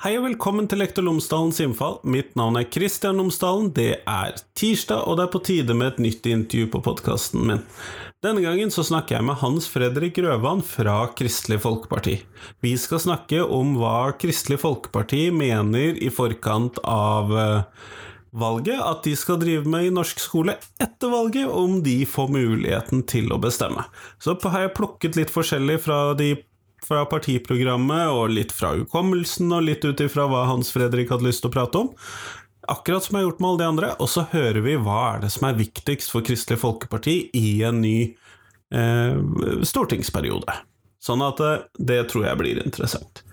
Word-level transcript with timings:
Hei 0.00 0.14
og 0.16 0.22
velkommen 0.24 0.64
til 0.64 0.80
Lektor 0.80 1.04
Lomsdalens 1.04 1.58
innfall. 1.60 1.98
Mitt 2.08 2.30
navn 2.38 2.54
er 2.56 2.64
Kristian 2.72 3.18
Lomsdalen. 3.20 3.66
Det 3.76 3.98
er 4.08 4.38
tirsdag, 4.56 5.02
og 5.04 5.18
det 5.18 5.26
er 5.26 5.32
på 5.34 5.42
tide 5.44 5.76
med 5.76 5.90
et 5.90 6.00
nytt 6.00 6.28
intervju 6.30 6.70
på 6.72 6.80
podkasten 6.86 7.44
min. 7.44 7.60
Denne 8.24 8.40
gangen 8.40 8.72
så 8.72 8.80
snakker 8.88 9.18
jeg 9.18 9.26
med 9.28 9.36
Hans 9.42 9.68
Fredrik 9.68 10.22
Røvan 10.24 10.64
fra 10.64 11.02
Kristelig 11.12 11.60
Folkeparti. 11.66 12.16
Vi 12.64 12.72
skal 12.80 13.04
snakke 13.04 13.44
om 13.44 13.76
hva 13.76 14.14
Kristelig 14.16 14.62
Folkeparti 14.64 15.26
mener 15.36 16.00
i 16.00 16.08
forkant 16.08 16.80
av 16.80 17.36
eh, 17.36 17.86
valget 18.40 18.80
at 18.80 19.04
de 19.04 19.12
skal 19.20 19.36
drive 19.44 19.68
med 19.68 19.90
i 19.90 19.94
norsk 20.00 20.24
skole 20.24 20.56
etter 20.80 21.12
valget, 21.12 21.44
om 21.44 21.82
de 21.84 22.06
får 22.08 22.32
muligheten 22.40 23.04
til 23.04 23.28
å 23.36 23.42
bestemme. 23.42 23.84
Så 24.16 24.40
har 24.48 24.64
jeg 24.64 24.78
plukket 24.80 25.20
litt 25.20 25.36
forskjellig 25.36 25.82
fra 25.84 26.06
de 26.16 26.38
fra 26.86 27.04
partiprogrammet 27.10 28.10
og 28.12 28.34
litt 28.34 28.52
fra 28.54 28.74
hukommelsen 28.76 29.52
og 29.56 29.66
litt 29.66 29.84
ut 29.86 30.02
ifra 30.04 30.26
hva 30.30 30.46
Hans 30.50 30.72
Fredrik 30.74 31.12
hadde 31.12 31.28
lyst 31.28 31.44
til 31.44 31.50
å 31.52 31.54
prate 31.54 31.82
om. 31.84 31.92
Akkurat 32.70 33.04
som 33.04 33.16
jeg 33.16 33.24
har 33.24 33.30
gjort 33.30 33.40
med 33.40 33.50
alle 33.50 33.62
de 33.62 33.68
andre. 33.72 33.92
Og 33.98 34.10
så 34.12 34.26
hører 34.32 34.60
vi 34.64 34.76
hva 34.78 34.98
er 35.14 35.24
det 35.24 35.32
som 35.34 35.48
er 35.48 35.58
viktigst 35.58 36.12
for 36.12 36.26
Kristelig 36.26 36.60
Folkeparti 36.62 37.16
i 37.36 37.48
en 37.66 37.80
ny 37.82 37.96
eh, 38.06 39.16
stortingsperiode. 39.66 40.54
Sånn 41.00 41.24
at 41.24 41.40
eh, 41.42 41.66
det 41.78 42.04
tror 42.12 42.28
jeg 42.28 42.40
blir 42.40 42.62
interessant. 42.62 43.24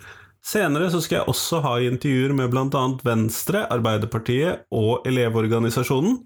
Senere 0.47 0.87
så 0.93 1.01
skal 1.03 1.19
jeg 1.19 1.31
også 1.33 1.59
ha 1.65 1.73
intervjuer 1.83 2.33
med 2.37 2.53
bl.a. 2.53 2.83
Venstre, 3.03 3.65
Arbeiderpartiet 3.73 4.67
og 4.71 5.07
Elevorganisasjonen. 5.09 6.21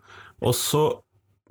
Og 0.45 0.55
så 0.57 0.83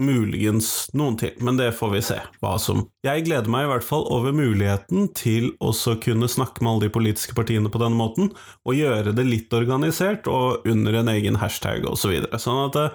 muligens 0.01 0.89
noen 0.97 1.17
til, 1.21 1.35
men 1.45 1.59
det 1.61 1.71
får 1.79 1.93
vi 1.95 2.03
se 2.05 2.19
hva 2.43 2.57
som 2.61 2.87
Jeg 3.05 3.25
gleder 3.25 3.49
meg 3.49 3.65
i 3.65 3.71
hvert 3.71 3.87
fall 3.87 4.03
over 4.13 4.35
muligheten 4.37 5.09
til 5.17 5.53
å 5.65 5.73
kunne 6.03 6.29
snakke 6.29 6.61
med 6.61 6.73
alle 6.73 6.89
de 6.89 6.93
politiske 6.93 7.37
partiene 7.37 7.71
på 7.73 7.81
denne 7.81 7.97
måten, 7.97 8.31
og 8.69 8.77
gjøre 8.77 9.15
det 9.17 9.25
litt 9.25 9.55
organisert 9.57 10.29
og 10.29 10.67
under 10.69 11.01
en 11.01 11.09
egen 11.15 11.41
hashtag 11.41 11.87
osv. 11.89 12.01
Så 12.01 12.11
videre. 12.13 12.39
sånn 12.41 12.59
at 12.65 12.77
det, 12.77 12.87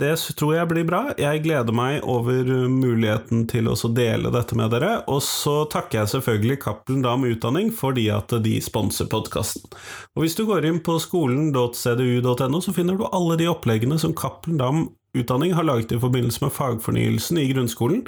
det 0.00 0.12
tror 0.38 0.54
jeg 0.56 0.70
blir 0.70 0.86
bra. 0.88 1.02
Jeg 1.18 1.42
gleder 1.44 1.74
meg 1.76 2.04
over 2.08 2.48
muligheten 2.70 3.46
til 3.50 3.68
å 3.70 3.76
dele 3.94 4.32
dette 4.34 4.56
med 4.58 4.72
dere, 4.74 4.98
og 5.10 5.22
så 5.24 5.64
takker 5.70 6.02
jeg 6.02 6.12
selvfølgelig 6.14 6.60
Cappelen 6.64 7.04
Dam 7.04 7.24
Utdanning 7.28 7.72
fordi 7.74 8.08
at 8.14 8.32
de 8.44 8.56
sponser 8.64 9.08
podkasten. 9.10 9.66
Og 10.14 10.24
hvis 10.24 10.36
du 10.38 10.44
går 10.48 10.68
inn 10.68 10.80
på 10.84 10.98
skolen.cdu.no, 11.02 12.60
så 12.60 12.76
finner 12.76 12.98
du 12.98 13.08
alle 13.10 13.38
de 13.40 13.50
oppleggene 13.50 13.98
som 14.00 14.14
Cappelen 14.16 14.60
Dam 14.60 14.86
utdanning 15.14 15.54
har 15.54 15.66
laget 15.66 15.92
i 15.92 16.00
forbindelse 16.00 16.44
med 16.44 16.52
fagfornyelsen 16.52 17.38
i 17.38 17.48
grunnskolen. 17.52 18.04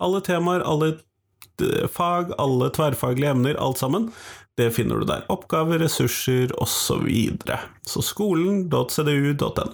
Alle 0.00 0.20
temaer, 0.24 0.64
alle 0.64 0.94
fag, 1.92 2.32
alle 2.40 2.70
tverrfaglige 2.72 3.34
emner, 3.34 3.58
alt 3.60 3.78
sammen. 3.78 4.10
Det 4.56 4.70
finner 4.76 5.00
du 5.00 5.06
der. 5.08 5.26
Oppgaver, 5.32 5.78
ressurser 5.78 6.52
osv. 6.60 6.76
Så, 6.86 6.98
videre. 7.04 7.58
så 7.86 8.02
skolen.cdu.no. 8.02 9.68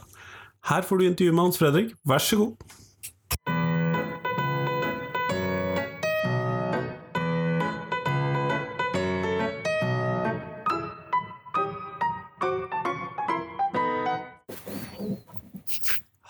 Her 0.66 0.82
får 0.82 0.98
du 0.98 1.06
intervju 1.06 1.32
med 1.32 1.42
Hans 1.42 1.58
Fredrik, 1.58 1.94
vær 2.04 2.18
så 2.18 2.36
god. 2.36 3.65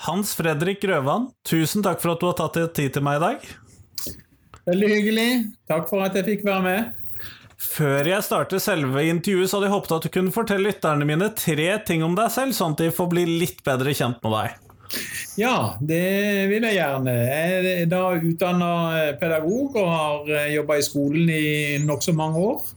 Hans 0.06 0.36
Fredrik 0.38 0.84
Røvan, 0.86 1.24
tusen 1.42 1.82
takk 1.82 1.98
for 1.98 2.14
at 2.14 2.20
du 2.22 2.28
har 2.28 2.36
tatt 2.38 2.54
deg 2.54 2.68
tid 2.76 2.92
til 2.94 3.02
meg 3.02 3.18
i 3.18 3.22
dag. 3.24 3.48
Veldig 4.70 4.90
hyggelig. 4.92 5.30
Takk 5.66 5.88
for 5.90 6.04
at 6.06 6.14
jeg 6.14 6.26
fikk 6.28 6.44
være 6.46 6.62
med. 6.62 6.92
Før 7.56 8.06
jeg 8.06 8.22
starter 8.22 8.60
selve 8.62 9.02
intervjuet, 9.08 9.50
så 9.50 9.58
hadde 9.58 9.66
jeg 9.66 9.74
håpet 9.74 9.94
at 9.96 10.06
du 10.06 10.12
kunne 10.14 10.34
fortelle 10.34 10.68
lytterne 10.68 11.08
mine 11.08 11.30
tre 11.34 11.68
ting 11.88 12.04
om 12.06 12.14
deg 12.14 12.30
selv, 12.34 12.54
sånn 12.54 12.76
at 12.76 12.84
de 12.84 12.92
får 12.94 13.10
bli 13.16 13.26
litt 13.42 13.64
bedre 13.66 13.96
kjent 13.96 14.22
med 14.22 14.36
deg. 14.36 14.62
Ja, 15.40 15.74
det 15.82 16.04
vil 16.52 16.68
jeg 16.68 16.78
gjerne. 16.78 17.14
Jeg 17.26 17.72
er 17.72 17.90
da 17.90 18.02
utdanna 18.14 18.70
pedagog 19.18 19.74
og 19.74 19.90
har 19.90 20.50
jobba 20.54 20.78
i 20.78 20.86
skolen 20.86 21.32
i 21.34 21.46
nokså 21.82 22.14
mange 22.14 22.46
år. 22.52 22.75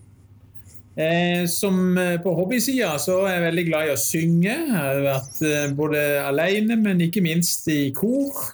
Eh, 0.95 1.45
som 1.47 1.97
eh, 1.97 2.21
på 2.21 2.33
hobbysida 2.35 2.95
så 2.99 3.21
er 3.23 3.37
jeg 3.37 3.43
veldig 3.45 3.65
glad 3.69 3.87
i 3.87 3.91
å 3.93 3.99
synge. 3.99 4.53
Jeg 4.53 4.71
har 4.73 5.03
vært 5.05 5.43
eh, 5.45 5.67
både 5.77 6.05
alene, 6.25 6.79
men 6.79 7.03
ikke 7.05 7.23
minst 7.23 7.69
i 7.71 7.91
kor. 7.95 8.47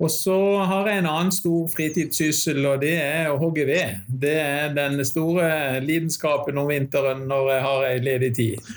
Og 0.00 0.08
så 0.08 0.36
har 0.64 0.88
jeg 0.88 1.02
en 1.02 1.10
annen 1.10 1.34
stor 1.34 1.66
fritidssyssel, 1.68 2.62
og 2.64 2.80
det 2.80 2.94
er 3.02 3.28
å 3.28 3.36
hogge 3.42 3.66
ved. 3.68 3.98
Det 4.08 4.36
er 4.40 4.70
den 4.72 5.02
store 5.04 5.82
lidenskapen 5.84 6.56
om 6.56 6.70
vinteren 6.70 7.26
når 7.28 7.50
jeg 7.52 7.66
har 7.66 7.84
ei 7.90 7.98
ledig 8.06 8.30
tid. 8.38 8.70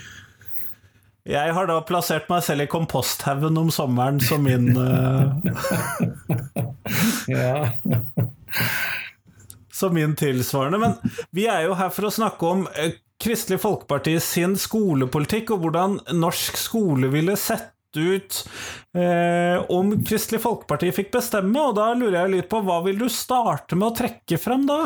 Jeg 1.23 1.55
har 1.55 1.69
da 1.69 1.77
plassert 1.87 2.27
meg 2.27 2.43
selv 2.43 2.65
i 2.65 2.67
komposthaugen 2.67 3.55
om 3.61 3.71
sommeren 3.71 4.19
som 4.19 4.43
min 4.43 4.75
uh... 4.75 5.31
Ja 7.31 7.71
som 9.83 9.93
min 9.95 10.15
tilsvarende. 10.19 10.79
Men 10.81 11.15
vi 11.35 11.47
er 11.51 11.67
jo 11.67 11.77
her 11.79 11.91
for 11.93 12.07
å 12.07 12.13
snakke 12.13 12.49
om 12.49 12.65
eh, 12.79 12.95
Kristelig 13.23 13.61
Folkeparti 13.63 14.17
sin 14.23 14.57
skolepolitikk, 14.59 15.53
og 15.55 15.63
hvordan 15.63 15.99
norsk 16.17 16.57
skole 16.59 17.11
ville 17.13 17.37
sett 17.39 17.71
ut 17.95 18.39
eh, 18.97 19.59
om 19.71 19.93
Kristelig 20.03 20.41
Folkeparti 20.43 20.91
fikk 20.95 21.13
bestemme. 21.13 21.55
Og 21.61 21.77
da 21.77 21.91
lurer 21.95 22.23
jeg 22.23 22.35
litt 22.37 22.51
på, 22.51 22.63
hva 22.65 22.81
vil 22.87 22.99
du 23.03 23.09
starte 23.11 23.77
med 23.79 23.91
å 23.91 23.97
trekke 24.03 24.39
frem 24.41 24.67
da? 24.69 24.81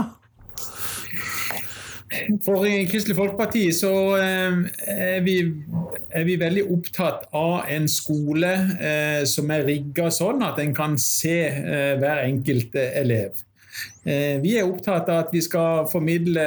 For 2.45 2.63
Kristelig 2.87 3.17
Folkeparti 3.17 3.65
så 3.75 3.91
eh, 4.15 4.61
er 4.93 5.25
vi, 5.25 5.41
er 6.15 6.27
vi, 6.27 6.37
veldig 6.39 6.63
opptatt 6.71 7.25
av 7.35 7.67
en 7.67 7.87
skole 7.91 8.53
eh, 8.79 9.23
som 9.27 9.51
er 9.51 9.65
rigga 9.67 10.07
sånn 10.13 10.45
at 10.47 10.61
en 10.63 10.71
kan 10.77 10.95
se 11.01 11.35
eh, 11.49 11.97
hver 11.99 12.23
enkelt 12.23 12.77
elev. 12.79 13.43
Eh, 14.07 14.37
vi 14.39 14.53
er 14.55 14.63
opptatt 14.63 15.09
av 15.11 15.25
at 15.25 15.33
vi 15.35 15.41
skal 15.43 15.87
formidle 15.91 16.43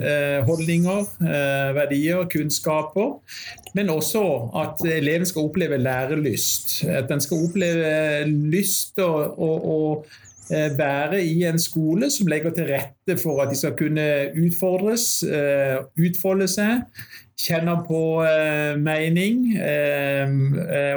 eh, 0.00 0.38
holdninger, 0.46 1.02
eh, 1.20 1.72
verdier, 1.76 2.24
kunnskaper. 2.32 3.18
Men 3.76 3.92
også 3.92 4.22
at 4.62 4.80
eleven 4.88 5.28
skal 5.28 5.50
oppleve 5.50 5.76
lærelyst. 5.82 6.78
At 6.88 7.10
den 7.12 7.20
skal 7.20 7.44
oppleve 7.44 8.24
lyst 8.54 9.02
og, 9.04 9.36
og, 9.36 9.66
og 9.74 10.06
være 10.78 11.22
i 11.24 11.42
en 11.48 11.58
skole 11.58 12.10
som 12.12 12.28
legger 12.28 12.52
til 12.52 12.68
rette 12.68 13.16
for 13.16 13.40
at 13.42 13.48
de 13.48 13.56
skal 13.56 13.72
kunne 13.78 14.04
utfordres, 14.36 15.06
utfolde 15.96 16.48
seg, 16.52 16.82
kjenne 17.40 17.78
på 17.88 18.02
mening, 18.84 19.38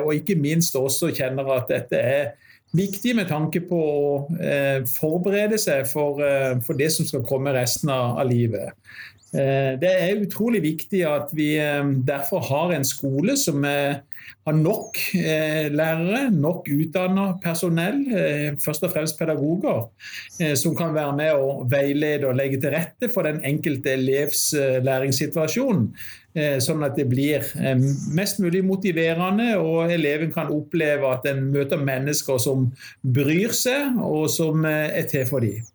og 0.04 0.12
ikke 0.20 0.36
minst 0.36 0.76
også 0.76 1.14
kjenner 1.16 1.48
at 1.56 1.72
dette 1.72 2.04
er 2.12 2.28
viktig 2.76 3.16
med 3.16 3.30
tanke 3.30 3.62
på 3.68 3.78
å 3.80 4.08
eh, 4.40 4.84
forberede 4.98 5.60
seg 5.62 5.88
for, 5.90 6.20
eh, 6.24 6.58
for, 6.66 6.78
det 6.80 6.90
som 6.96 7.08
skal 7.08 7.26
komme 7.28 7.56
resten 7.56 7.92
av, 7.94 8.18
av 8.20 8.28
livet. 8.30 8.76
Eh, 9.38 9.74
det 9.82 9.94
er 9.94 10.22
utrolig 10.24 10.64
viktig 10.66 11.04
at 11.08 11.34
vi 11.38 11.54
eh, 11.62 11.94
derfor 12.08 12.44
har 12.50 12.76
en 12.76 12.86
skole 12.88 13.38
som 13.40 13.66
er, 13.68 14.02
har 14.48 14.58
nok 14.58 15.00
eh, 15.16 15.70
lærere, 15.72 16.28
nok 16.34 16.68
utdanna 16.74 17.30
personell, 17.44 18.04
eh, 18.12 18.48
først 18.64 18.88
og 18.88 18.96
fremst 18.96 19.20
pedagoger, 19.20 19.88
som 20.58 20.76
kan 20.78 20.94
være 20.94 21.18
med 21.18 21.34
å 21.38 21.58
veilede 21.70 22.28
og 22.30 22.38
legge 22.38 22.60
til 22.62 22.74
rette 22.76 23.10
for 23.14 23.28
den 23.28 23.40
enkelte 23.46 23.96
elevs 23.98 24.50
læringssituasjon. 24.86 25.88
Eh, 26.38 26.58
sånn 26.62 26.84
at 26.86 26.98
det 27.00 27.08
blir 27.10 27.46
eh, 27.58 27.80
mest 28.14 28.42
mulig 28.44 28.62
motiverende, 28.66 29.56
og 29.58 29.90
eleven 29.94 30.30
kan 30.36 30.52
oppleve 30.54 31.10
at 31.10 31.26
en 31.32 31.48
møter 31.54 31.82
mennesker 31.82 32.38
som 32.42 32.68
bryr 33.02 33.56
seg, 33.58 33.98
og 34.04 34.28
som 34.30 34.68
eh, 34.68 35.00
er 35.00 35.10
til 35.10 35.26
for 35.30 35.46
dem. 35.46 35.66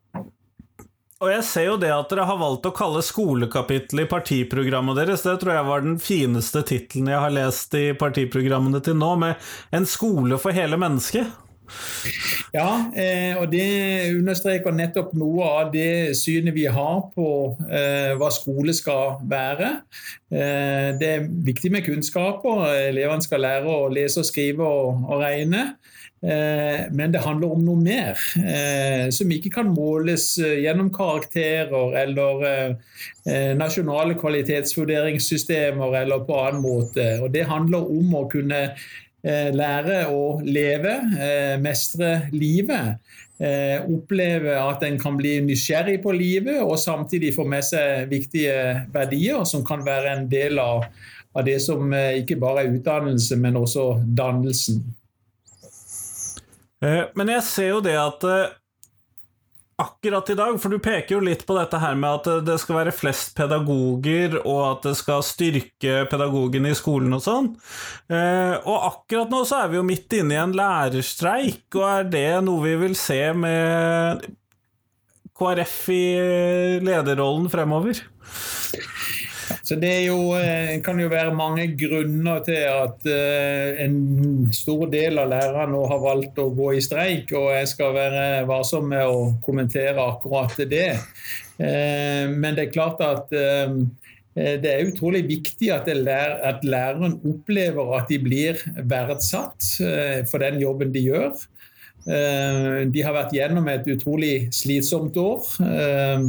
Og 1.23 1.31
jeg 1.31 1.43
ser 1.47 1.69
jo 1.69 1.77
det 1.79 1.93
at 1.95 2.11
dere 2.11 2.27
har 2.27 2.39
valgt 2.41 2.67
å 2.67 2.73
kalle 2.75 2.99
skolekapitlet 3.07 4.09
i 4.09 4.11
partiprogrammet 4.11 4.99
deres, 4.99 5.23
det 5.23 5.37
tror 5.39 5.55
jeg 5.55 5.69
var 5.69 5.85
den 5.85 6.01
fineste 6.03 6.65
tittelen 6.67 7.13
jeg 7.13 7.23
har 7.23 7.35
lest 7.37 7.77
i 7.79 7.93
partiprogrammene 7.95 8.83
til 8.83 8.99
nå, 8.99 9.15
med 9.23 9.35
'En 9.71 9.87
skole 9.87 10.39
for 10.43 10.51
hele 10.51 10.77
mennesket'. 10.77 11.31
Ja, 12.53 12.91
eh, 12.97 13.39
og 13.39 13.53
det 13.53 14.11
understreker 14.19 14.75
nettopp 14.75 15.15
noe 15.17 15.47
av 15.63 15.71
det 15.73 16.17
synet 16.19 16.55
vi 16.55 16.67
har 16.67 16.99
på 17.15 17.57
eh, 17.71 18.13
hva 18.19 18.29
skole 18.35 18.75
skal 18.75 19.23
være. 19.25 19.71
Eh, 20.29 20.91
det 20.99 21.09
er 21.09 21.29
viktig 21.47 21.71
med 21.73 21.87
kunnskaper. 21.87 22.67
Elevene 22.91 23.25
skal 23.25 23.41
lære 23.47 23.73
å 23.73 23.89
lese, 23.89 24.21
og 24.21 24.29
skrive 24.29 24.67
og, 24.67 25.07
og 25.09 25.23
regne. 25.23 25.77
Men 26.23 27.11
det 27.11 27.19
handler 27.25 27.51
om 27.57 27.65
noe 27.67 27.83
mer, 27.83 28.19
som 29.11 29.31
ikke 29.35 29.51
kan 29.57 29.73
måles 29.75 30.37
gjennom 30.39 30.93
karakterer 30.95 31.97
eller 31.99 32.77
nasjonale 33.59 34.15
kvalitetsvurderingssystemer 34.21 35.97
eller 36.05 36.23
på 36.29 36.37
annen 36.45 36.63
måte. 36.63 37.09
Og 37.25 37.33
Det 37.35 37.43
handler 37.51 37.91
om 37.91 38.15
å 38.21 38.29
kunne 38.31 38.61
lære 39.59 39.99
å 40.15 40.23
leve, 40.47 40.95
mestre 41.63 42.15
livet. 42.31 43.03
Oppleve 43.91 44.55
at 44.63 44.87
en 44.87 45.03
kan 45.03 45.19
bli 45.19 45.41
nysgjerrig 45.43 45.99
på 46.07 46.15
livet 46.15 46.63
og 46.63 46.79
samtidig 46.79 47.35
få 47.35 47.51
med 47.51 47.67
seg 47.67 48.07
viktige 48.15 48.87
verdier 48.95 49.43
som 49.49 49.67
kan 49.67 49.83
være 49.83 50.15
en 50.15 50.27
del 50.31 50.63
av, 50.63 50.87
av 51.35 51.47
det 51.51 51.59
som 51.67 51.91
ikke 51.91 52.39
bare 52.39 52.63
er 52.63 52.75
utdannelse, 52.77 53.39
men 53.43 53.59
også 53.59 53.97
dannelsen. 54.07 54.85
Men 56.83 57.31
jeg 57.31 57.47
ser 57.47 57.69
jo 57.71 57.81
det 57.85 57.95
at 57.95 58.25
akkurat 59.83 60.31
i 60.31 60.35
dag, 60.35 60.57
for 60.61 60.73
du 60.73 60.79
peker 60.83 61.17
jo 61.17 61.23
litt 61.25 61.45
på 61.47 61.57
dette 61.57 61.79
her 61.83 61.97
med 61.99 62.21
at 62.21 62.47
det 62.47 62.59
skal 62.63 62.79
være 62.81 62.95
flest 62.95 63.35
pedagoger, 63.39 64.39
og 64.43 64.61
at 64.67 64.89
det 64.89 64.95
skal 64.99 65.25
styrke 65.27 66.05
pedagogene 66.11 66.73
i 66.73 66.79
skolen 66.79 67.17
og 67.17 67.25
sånn. 67.25 67.51
Eh, 68.13 68.55
og 68.61 68.87
akkurat 68.93 69.33
nå 69.33 69.43
så 69.49 69.63
er 69.63 69.73
vi 69.73 69.81
jo 69.81 69.87
midt 69.87 70.19
inne 70.19 70.37
i 70.37 70.43
en 70.43 70.55
lærerstreik, 70.57 71.67
og 71.75 71.87
er 71.89 72.09
det 72.13 72.29
noe 72.47 72.65
vi 72.67 72.77
vil 72.85 72.97
se 72.99 73.21
med 73.37 74.27
KrF 75.39 75.79
i 75.95 76.05
lederrollen 76.85 77.49
fremover? 77.53 78.05
Så 79.63 79.77
Det 79.79 79.93
jo, 80.09 80.35
eh, 80.35 80.81
kan 80.83 80.99
jo 80.99 81.09
være 81.09 81.35
mange 81.35 81.69
grunner 81.79 82.41
til 82.43 82.65
at 82.67 83.07
eh, 83.07 83.85
en 83.85 84.49
stor 84.51 84.89
del 84.91 85.21
av 85.23 85.31
lærerne 85.31 85.71
nå 85.71 85.85
har 85.87 86.03
valgt 86.03 86.41
å 86.43 86.49
gå 86.51 86.73
i 86.75 86.83
streik, 86.83 87.31
og 87.39 87.53
jeg 87.55 87.71
skal 87.71 87.95
være 87.95 88.25
varsom 88.51 88.89
med 88.91 89.07
å 89.07 89.21
kommentere 89.47 90.03
akkurat 90.03 90.59
det. 90.67 90.97
Eh, 91.63 92.27
men 92.27 92.59
det 92.59 92.67
er 92.67 92.75
klart 92.75 93.03
at 93.07 93.31
det 94.33 94.71
er 94.71 94.87
utrolig 94.89 95.27
viktig 95.29 95.69
at, 95.75 95.91
læreren 95.93 97.19
opplever 97.21 97.91
at 97.99 98.09
de 98.09 98.17
blir 98.17 98.63
verdsatt 98.89 99.67
for 100.31 100.41
den 100.41 100.57
jobben 100.63 100.89
de 100.95 101.03
gjør. 101.05 101.35
Eh, 102.03 102.83
de 102.91 103.03
har 103.07 103.15
vært 103.15 103.35
gjennom 103.37 103.69
et 103.71 103.87
utrolig 103.93 104.49
slitsomt 104.55 105.15
år 105.23 105.45
eh, 105.63 106.25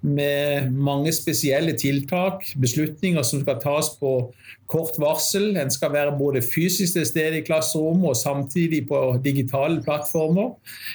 med 0.00 0.70
mange 0.72 1.12
spesielle 1.12 1.74
tiltak, 1.76 2.46
beslutninger 2.56 3.26
som 3.26 3.42
skal 3.42 3.58
tas 3.60 3.90
på 4.00 4.12
kort 4.72 4.96
varsel. 5.00 5.50
En 5.60 5.72
skal 5.72 5.92
være 5.92 6.16
både 6.16 6.40
fysisk 6.44 6.96
til 6.96 7.06
stede 7.08 7.42
i 7.42 7.44
klasserommet 7.44 8.08
og 8.14 8.16
samtidig 8.16 8.86
på 8.88 9.02
digitale 9.24 9.82
plattformer. 9.84 10.54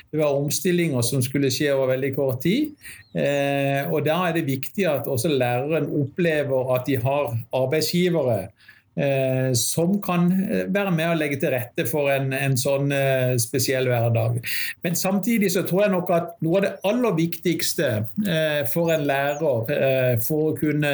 Det 0.10 0.22
var 0.24 0.40
omstillinger 0.40 1.06
som 1.06 1.22
skulle 1.22 1.54
skje 1.54 1.70
over 1.76 1.94
veldig 1.94 2.14
kort 2.18 2.42
tid. 2.48 2.74
Eh, 3.14 3.86
og 3.94 4.02
Da 4.08 4.18
er 4.28 4.40
det 4.40 4.48
viktig 4.50 4.90
at 4.90 5.06
også 5.06 5.30
læreren 5.30 5.92
opplever 5.94 6.74
at 6.74 6.88
de 6.90 6.98
har 6.98 7.38
arbeidsgivere 7.54 8.48
Eh, 8.96 9.54
som 9.54 9.96
kan 10.02 10.28
eh, 10.32 10.68
være 10.70 10.92
med 10.94 11.10
å 11.10 11.18
legge 11.18 11.40
til 11.42 11.50
rette 11.50 11.88
for 11.90 12.12
en, 12.14 12.30
en 12.38 12.54
sånn 12.60 12.92
eh, 12.94 13.34
spesiell 13.42 13.88
hverdag. 13.90 14.38
Men 14.86 14.98
samtidig 15.00 15.50
så 15.56 15.64
tror 15.66 15.88
jeg 15.88 15.94
nok 15.96 16.12
at 16.14 16.36
noe 16.46 16.60
av 16.60 16.66
det 16.68 16.74
aller 16.92 17.16
viktigste 17.18 17.90
eh, 18.22 18.60
for 18.70 18.94
en 18.94 19.08
lærer 19.10 19.72
eh, 19.74 20.12
for 20.22 20.52
å 20.52 20.54
kunne 20.60 20.94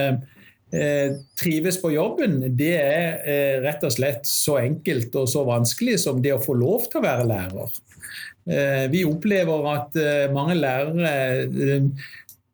eh, 0.72 1.18
trives 1.42 1.82
på 1.82 1.92
jobben, 1.92 2.40
det 2.56 2.72
er 2.80 3.60
rett 3.66 3.84
og 3.84 3.92
slett 3.92 4.24
så 4.32 4.62
enkelt 4.62 5.20
og 5.20 5.28
så 5.28 5.44
vanskelig 5.50 6.00
som 6.00 6.24
det 6.24 6.38
å 6.38 6.44
få 6.44 6.56
lov 6.56 6.88
til 6.88 7.02
å 7.02 7.08
være 7.10 7.28
lærer. 7.28 7.78
Vi 8.90 9.04
opplever 9.06 9.66
at 9.70 9.98
mange 10.34 10.56
lærere 10.58 11.12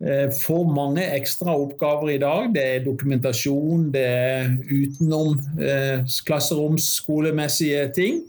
Eh, 0.05 0.29
får 0.29 0.67
mange 0.69 1.01
ekstra 1.15 1.55
oppgaver 1.57 2.11
i 2.13 2.19
dag. 2.21 2.51
Det 2.53 2.63
er 2.75 2.83
dokumentasjon, 2.85 3.87
det 3.93 4.05
er 4.05 4.51
utenom 4.69 5.39
eh, 5.57 6.03
klasseromsskolemessige 6.27 7.87
ting 7.95 8.19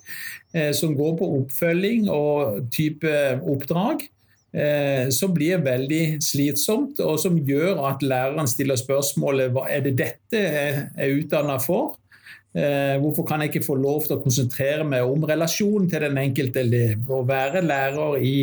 eh, 0.56 0.72
som 0.72 0.96
går 0.96 1.18
på 1.20 1.28
oppfølging 1.42 2.08
og 2.08 2.62
type 2.72 3.12
oppdrag. 3.44 4.06
Eh, 4.56 5.10
som 5.12 5.34
blir 5.36 5.60
veldig 5.60 6.16
slitsomt, 6.24 7.02
og 7.04 7.18
som 7.20 7.36
gjør 7.44 7.82
at 7.90 8.00
læreren 8.00 8.48
stiller 8.48 8.78
spørsmålet 8.80 9.52
hva 9.52 9.66
er 9.68 9.84
det 9.84 9.98
dette 9.98 10.40
jeg 10.40 10.86
er 10.96 11.16
utdanna 11.18 11.58
for. 11.60 11.98
Eh, 12.56 12.96
hvorfor 13.02 13.26
kan 13.28 13.44
jeg 13.44 13.52
ikke 13.52 13.66
få 13.66 13.76
lov 13.76 14.06
til 14.06 14.16
å 14.16 14.22
konsentrere 14.22 14.86
meg 14.88 15.04
om 15.04 15.28
relasjonen 15.28 15.90
til 15.92 16.06
den 16.06 16.16
enkelte 16.22 16.62
elev? 16.64 17.04
Å 17.04 17.20
være 17.28 17.60
lærer 17.66 18.16
i 18.24 18.36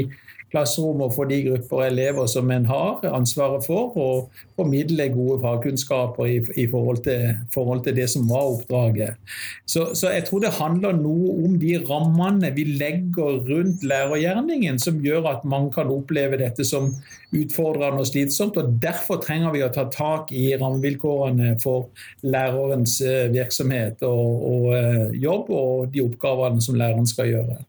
klasserommet 0.54 1.16
for 1.16 1.30
de 1.30 1.40
grupper 1.48 1.88
elever 1.88 2.28
som 2.30 2.52
en 2.54 2.66
har 2.70 3.02
ansvaret 3.10 3.66
for, 3.66 3.96
og 3.98 4.44
formidle 4.58 5.08
gode 5.14 5.40
fagkunnskaper 5.42 6.30
i, 6.30 6.38
i 6.62 6.68
forhold, 6.70 7.02
til, 7.08 7.34
forhold, 7.54 7.84
til, 7.84 7.96
det 7.98 8.06
som 8.14 8.30
var 8.30 8.52
oppdraget. 8.54 9.18
Så, 9.66 9.90
så, 9.98 10.12
jeg 10.14 10.28
tror 10.28 10.44
det 10.44 10.54
handler 10.60 10.96
noe 11.00 11.34
om 11.48 11.58
de 11.62 11.74
rammene 11.90 12.54
vi 12.54 12.68
legger 12.78 13.42
rundt 13.50 13.84
lærergjerningen, 13.88 14.80
som 14.80 15.02
gjør 15.02 15.32
at 15.34 15.46
man 15.50 15.72
kan 15.74 15.90
oppleve 15.92 16.38
dette 16.42 16.66
som 16.68 16.92
utfordrende 17.34 18.04
og 18.04 18.10
slitsomt. 18.12 18.60
og 18.62 18.78
Derfor 18.82 19.22
trenger 19.24 19.56
vi 19.56 19.66
å 19.66 19.72
ta 19.74 19.88
tak 19.90 20.32
i 20.36 20.52
rammevilkårene 20.60 21.58
for 21.64 21.90
lærerens 22.22 23.00
eh, 23.02 23.26
virksomhet 23.34 24.06
og, 24.06 24.50
og 24.54 24.70
eh, 24.78 25.18
jobb, 25.24 25.50
og 25.50 25.94
de 25.94 26.06
oppgavene 26.06 26.62
som 26.62 26.78
læreren 26.78 27.10
skal 27.10 27.32
gjøre 27.34 27.64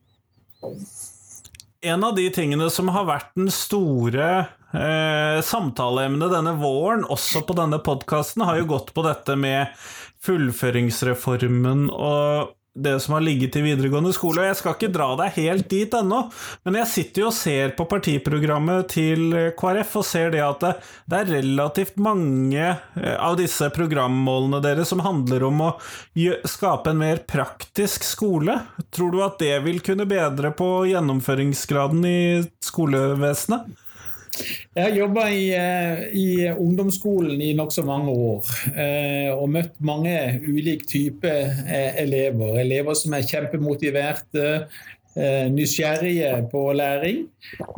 en 1.85 2.05
av 2.05 2.15
de 2.17 2.27
tingene 2.33 2.71
som 2.73 2.89
har 2.95 3.07
vært 3.09 3.31
den 3.37 3.51
store 3.53 4.29
eh, 4.73 5.39
samtaleemnet 5.45 6.33
denne 6.33 6.57
våren, 6.61 7.05
også 7.05 7.45
på 7.47 7.57
denne 7.59 7.81
podkasten, 7.85 8.45
har 8.49 8.61
jo 8.61 8.71
gått 8.73 8.93
på 8.97 9.05
dette 9.07 9.37
med 9.39 9.73
fullføringsreformen 10.25 11.89
og 11.93 12.55
det 12.75 13.00
som 13.00 13.15
har 13.15 13.23
ligget 13.23 13.56
i 13.56 13.62
videregående 13.62 14.12
skole. 14.15 14.43
Og 14.43 14.49
jeg 14.49 14.59
skal 14.59 14.75
ikke 14.76 14.93
dra 14.94 15.09
deg 15.19 15.37
helt 15.38 15.69
dit 15.71 15.94
ennå, 15.94 16.25
men 16.67 16.79
jeg 16.81 16.91
sitter 16.91 17.25
jo 17.25 17.29
og 17.31 17.37
ser 17.37 17.75
på 17.79 17.87
partiprogrammet 17.91 18.88
til 18.97 19.38
KrF 19.59 19.94
og 20.00 20.06
ser 20.09 20.35
det 20.35 20.43
at 20.44 20.67
det 21.11 21.21
er 21.21 21.32
relativt 21.37 22.00
mange 22.03 22.65
eh, 22.65 23.15
av 23.15 23.38
disse 23.38 23.69
programmålene 23.75 24.62
deres 24.65 24.91
som 24.91 25.05
handler 25.05 25.47
om 25.47 25.62
å 25.69 25.71
skape 26.49 26.93
en 26.93 27.03
mer 27.05 27.23
praktisk 27.29 28.06
skole. 28.06 28.59
Tror 28.94 29.15
du 29.15 29.23
at 29.25 29.38
det 29.43 29.55
vil 29.65 29.81
kunne 29.85 30.09
bedre 30.11 30.50
på 30.56 30.71
gjennomføringsgraden 30.91 32.05
i 32.11 32.21
skolevesenet? 32.65 33.84
Jeg 34.75 34.83
har 34.83 34.97
jobba 34.97 35.29
i, 35.31 35.45
eh, 35.55 36.01
i, 36.19 36.27
ungdomsskolen 36.51 37.39
i 37.43 37.53
nokså 37.55 37.85
mange 37.87 38.11
år 38.11 38.49
eh, 38.73 39.31
og 39.31 39.53
møtt 39.55 39.77
mange 39.85 40.17
ulike 40.43 40.89
typer 40.91 41.53
eh, 41.63 42.01
elever. 42.03 42.59
Elever 42.65 42.99
som 42.99 43.15
er 43.15 43.29
kjempemotiverte, 43.29 44.67
nysgjerrige 45.55 46.26
på 46.50 46.61
læring, 46.75 47.21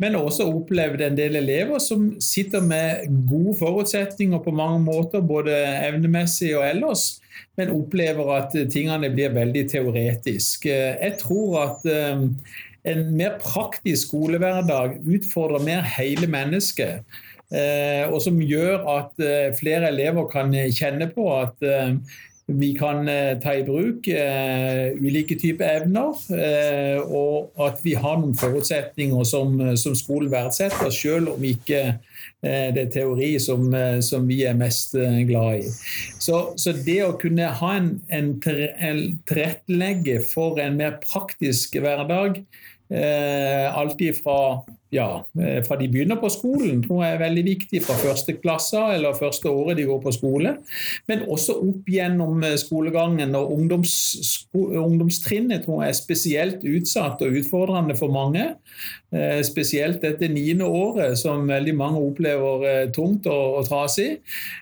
men 0.01 0.15
også 0.17 0.47
opplevd 0.49 1.03
en 1.05 1.17
del 1.19 1.37
elever 1.37 1.77
som 1.77 2.07
sitter 2.17 2.63
med 2.65 3.03
gode 3.29 3.53
forutsetninger 3.59 4.41
på 4.41 4.53
mange 4.57 4.79
måter, 4.81 5.21
både 5.21 5.53
evnemessig 5.85 6.55
og 6.57 6.65
ellers, 6.65 7.03
men 7.61 7.75
opplever 7.75 8.31
at 8.39 8.57
tingene 8.73 9.11
blir 9.13 9.37
veldig 9.37 9.67
teoretiske. 9.69 10.79
Jeg 10.97 11.13
tror 11.21 11.59
at 11.61 11.85
en 12.87 13.09
mer 13.17 13.39
praktisk 13.43 14.07
skolehverdag 14.07 14.99
utfordrer 15.05 15.65
mer 15.65 15.87
hele 15.97 16.29
mennesket. 16.31 17.03
Eh, 17.47 18.03
og 18.11 18.19
som 18.19 18.39
gjør 18.43 18.81
at 18.91 19.21
eh, 19.23 19.53
flere 19.55 19.87
elever 19.93 20.27
kan 20.27 20.51
kjenne 20.51 21.07
på 21.13 21.29
at 21.37 21.63
eh, 21.63 21.93
vi 22.47 22.73
kan 22.79 23.03
ta 23.43 23.53
i 23.59 23.63
bruk 23.67 24.05
ulike 24.07 25.35
typer 25.35 25.81
evner, 25.81 26.13
og 27.11 27.49
at 27.59 27.81
vi 27.83 27.91
har 27.99 28.21
noen 28.21 28.37
forutsetninger 28.39 29.25
som, 29.27 29.57
som 29.75 29.97
skolen 29.99 30.31
verdsetter, 30.31 30.87
selv 30.95 31.33
om 31.33 31.43
ikke 31.43 31.81
det 32.39 32.85
er 32.85 32.93
teori 32.93 33.33
som, 33.43 33.67
som, 33.99 34.31
vi 34.31 34.45
er 34.47 34.55
mest 34.55 34.95
glad 35.27 35.65
i. 35.65 35.73
Så, 36.23 36.39
så 36.55 36.71
det 36.87 37.01
å 37.03 37.17
kunne 37.19 37.51
ha 37.51 37.73
en, 37.81 37.97
en 38.15 38.31
tilrettelegge 38.39 40.21
for 40.31 40.63
en 40.63 40.79
mer 40.79 41.01
praktisk 41.03 41.75
hverdag, 41.83 42.39
Eh, 42.39 42.76
alt 42.87 44.01
ifra 44.01 44.39
ja, 44.89 45.25
eh, 45.39 45.63
fra 45.63 45.75
de 45.75 45.87
begynner 45.91 46.15
på 46.21 46.29
skolen, 46.31 46.79
tror 46.85 47.01
jeg 47.03 47.15
er 47.15 47.19
veldig 47.19 47.43
viktig. 47.43 47.81
Fra 47.83 47.97
første 47.99 48.37
klasse 48.39 48.79
eller 48.95 49.17
første 49.17 49.51
året 49.51 49.79
de 49.79 49.87
går 49.89 49.99
på 50.03 50.13
skole. 50.15 50.53
Men 51.11 51.25
også 51.27 51.57
opp 51.59 51.89
gjennom 51.91 52.43
eh, 52.47 52.55
skolegangen. 52.59 53.35
Og 53.35 53.51
ungdoms, 53.57 53.95
ungdomstrinnet 54.55 55.65
tror 55.65 55.83
jeg 55.83 55.91
er 55.91 55.99
spesielt 55.99 56.63
utsatt 56.63 57.23
og 57.25 57.39
utfordrende 57.41 57.97
for 57.99 58.13
mange. 58.15 58.45
Eh, 59.11 59.41
spesielt 59.47 59.99
dette 60.05 60.31
niende 60.31 60.67
året, 60.67 61.17
som 61.19 61.47
veldig 61.47 61.75
mange 61.75 62.05
opplever 62.07 62.67
eh, 62.71 62.85
tungt 62.95 63.27
og, 63.27 63.59
og 63.59 63.67
trasig. 63.67 64.21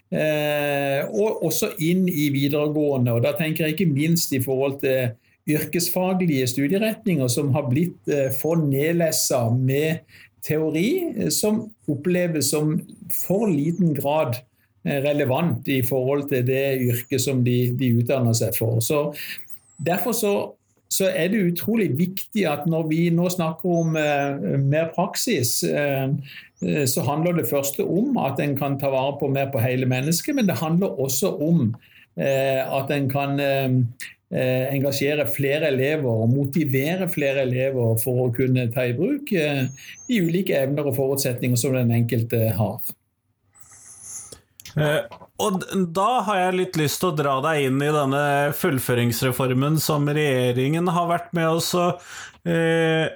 Eh, 0.10 1.06
og 1.06 1.46
også 1.46 1.76
inn 1.86 2.10
i 2.10 2.32
videregående. 2.34 3.14
og 3.14 3.22
Da 3.28 3.36
tenker 3.38 3.68
jeg 3.68 3.78
ikke 3.78 3.94
minst 3.94 4.34
i 4.34 4.42
forhold 4.42 4.82
til 4.82 5.14
yrkesfaglige 5.50 6.48
studieretninger 6.50 7.30
som 7.32 7.54
har 7.56 7.70
blitt 7.70 8.10
eh, 8.10 8.32
for 8.34 8.60
nedlessa 8.62 9.46
med 9.54 10.06
teori, 10.46 10.90
eh, 11.16 11.32
som 11.34 11.66
oppleves 11.92 12.52
som 12.54 12.76
for 13.14 13.48
liten 13.52 13.94
grad 13.98 14.40
eh, 14.86 15.02
relevant 15.06 15.68
i 15.70 15.82
forhold 15.86 16.30
til 16.34 16.46
det 16.48 16.66
yrket 16.86 17.22
som 17.22 17.44
de, 17.46 17.60
de 17.78 17.94
utdanner 18.02 18.38
seg 18.38 18.58
for. 18.58 18.82
Så 18.82 19.10
Derfor 19.76 20.14
så 20.16 20.32
så 20.96 21.10
er 21.10 21.32
det 21.32 21.44
utrolig 21.50 21.90
viktig 21.98 22.46
at 22.48 22.68
når 22.70 22.88
vi 22.92 23.00
nå 23.14 23.28
snakker 23.34 23.80
om 23.82 23.96
eh, 24.00 24.60
mer 24.62 24.92
praksis, 24.96 25.58
eh, 25.64 26.14
så 26.88 27.04
handler 27.06 27.40
det 27.40 27.50
første 27.50 27.84
om 27.84 28.16
at 28.22 28.40
en 28.42 28.56
kan 28.58 28.78
ta 28.80 28.92
vare 28.94 29.18
på 29.20 29.30
mer 29.34 29.50
på 29.54 29.62
hele 29.64 29.90
mennesket, 29.90 30.38
men 30.38 30.48
det 30.48 30.60
handler 30.62 31.02
også 31.02 31.34
om 31.44 31.68
eh, 32.16 32.62
at 32.64 32.94
en 32.96 33.10
kan 33.12 33.36
engasjere 34.34 35.28
flere 35.30 35.70
elever 35.70 36.10
og 36.10 36.32
motivere 36.32 37.06
flere 37.08 37.44
elever 37.46 37.94
for 38.02 38.24
å 38.24 38.32
kunne 38.34 38.66
ta 38.74 38.88
i 38.90 38.96
bruk 38.98 39.30
de 39.30 40.18
ulike 40.18 40.58
evner 40.58 40.90
og 40.90 40.98
forutsetninger 40.98 41.60
som 41.62 41.78
den 41.78 41.94
enkelte 41.94 42.42
har. 42.58 42.82
Eh, 44.76 45.04
og 45.40 45.62
da 45.96 46.10
har 46.28 46.40
jeg 46.40 46.58
litt 46.60 46.80
lyst 46.80 47.00
til 47.02 47.14
å 47.14 47.16
dra 47.16 47.36
deg 47.46 47.70
inn 47.70 47.80
i 47.84 47.92
denne 47.96 48.24
fullføringsreformen 48.60 49.80
som 49.84 50.08
regjeringen 50.08 50.90
har 50.92 51.08
vært 51.12 51.30
med 51.36 51.48
oss 51.48 51.70
å 51.80 51.88
eh, 52.44 53.08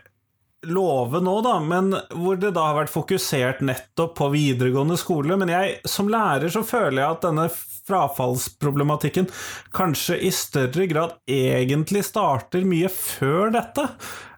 love 0.67 1.21
nå, 1.23 1.35
da, 1.45 1.55
men 1.63 1.93
hvor 2.15 2.39
det 2.39 2.53
da 2.57 2.69
har 2.69 2.79
vært 2.81 2.93
fokusert 2.93 3.61
nettopp 3.65 4.17
på 4.19 4.29
videregående 4.33 4.97
skole. 4.99 5.37
Men 5.39 5.51
jeg, 5.53 5.79
som 5.87 6.11
lærer 6.11 6.51
så 6.53 6.65
føler 6.67 7.01
jeg 7.03 7.17
at 7.17 7.27
denne 7.27 7.49
frafallsproblematikken 7.89 9.29
kanskje 9.75 10.19
i 10.27 10.31
større 10.35 10.85
grad 10.89 11.15
egentlig 11.29 12.03
starter 12.07 12.67
mye 12.67 12.91
før 12.93 13.53
dette. 13.55 13.87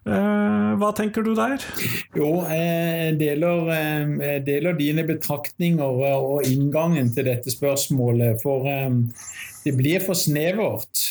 Eh, 0.02 0.70
hva 0.80 0.90
tenker 0.98 1.22
du 1.22 1.30
der? 1.38 1.62
Jo, 2.18 2.40
jeg 2.50 3.14
deler, 3.20 3.68
eh, 3.70 4.14
jeg 4.32 4.44
deler 4.48 4.74
dine 4.78 5.04
betraktninger 5.06 6.02
og 6.16 6.48
inngangen 6.48 7.12
til 7.14 7.28
dette 7.30 7.54
spørsmålet. 7.54 8.42
For 8.42 8.66
eh, 8.66 8.90
det 9.62 9.76
blir 9.78 10.02
for 10.02 10.18
snevert 10.18 11.04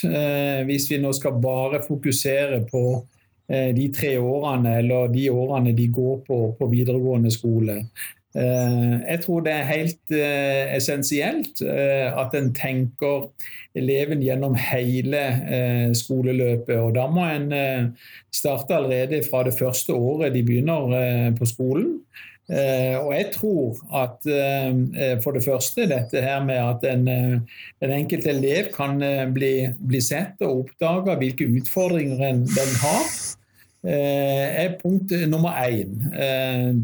hvis 0.68 0.90
vi 0.92 0.98
nå 1.00 1.14
skal 1.16 1.38
bare 1.40 1.80
fokusere 1.86 2.66
på 2.68 2.82
de 3.50 3.86
tre 3.92 4.14
årene 4.22 4.78
eller 4.80 5.10
de 5.12 5.26
årene 5.34 5.74
de 5.76 5.88
går 5.92 6.22
på, 6.28 6.36
på 6.56 6.68
videregående 6.72 7.32
skole. 7.34 7.82
Eh, 8.36 8.94
jeg 9.12 9.20
tror 9.26 9.42
det 9.44 9.52
er 9.52 9.68
helt 9.68 10.14
eh, 10.16 10.76
essensielt 10.78 11.60
eh, 11.68 12.08
at 12.16 12.36
en 12.38 12.54
tenker 12.56 13.26
eleven 13.76 14.24
gjennom 14.24 14.56
hele 14.56 15.92
skoleløpet. 15.96 16.78
og 16.78 16.96
Da 16.96 17.08
må 17.12 17.26
en 17.28 17.52
starte 18.32 18.76
allerede 18.76 19.22
fra 19.30 19.44
det 19.48 19.56
første 19.60 19.94
året 19.94 20.34
de 20.34 20.44
begynner 20.44 21.32
på 21.38 21.48
skolen. 21.48 22.02
Og 22.52 23.12
jeg 23.16 23.30
tror 23.32 23.78
at 23.96 24.26
for 25.24 25.32
det 25.32 25.44
første 25.46 25.86
dette 25.88 26.20
her 26.20 26.42
med 26.44 26.58
at 26.60 26.84
en, 26.90 27.06
den 27.80 27.94
enkelte 27.96 28.34
elev 28.34 28.68
kan 28.76 28.98
bli, 29.32 29.54
bli 29.80 30.02
sett 30.04 30.44
og 30.44 30.66
oppdage 30.66 31.16
hvilke 31.22 31.48
utfordringer 31.62 32.42
den 32.52 32.74
har. 32.82 33.08
Eh, 33.82 34.64
er 34.64 34.76
punkt 34.82 35.12
nummer 35.28 35.58
én. 35.66 35.96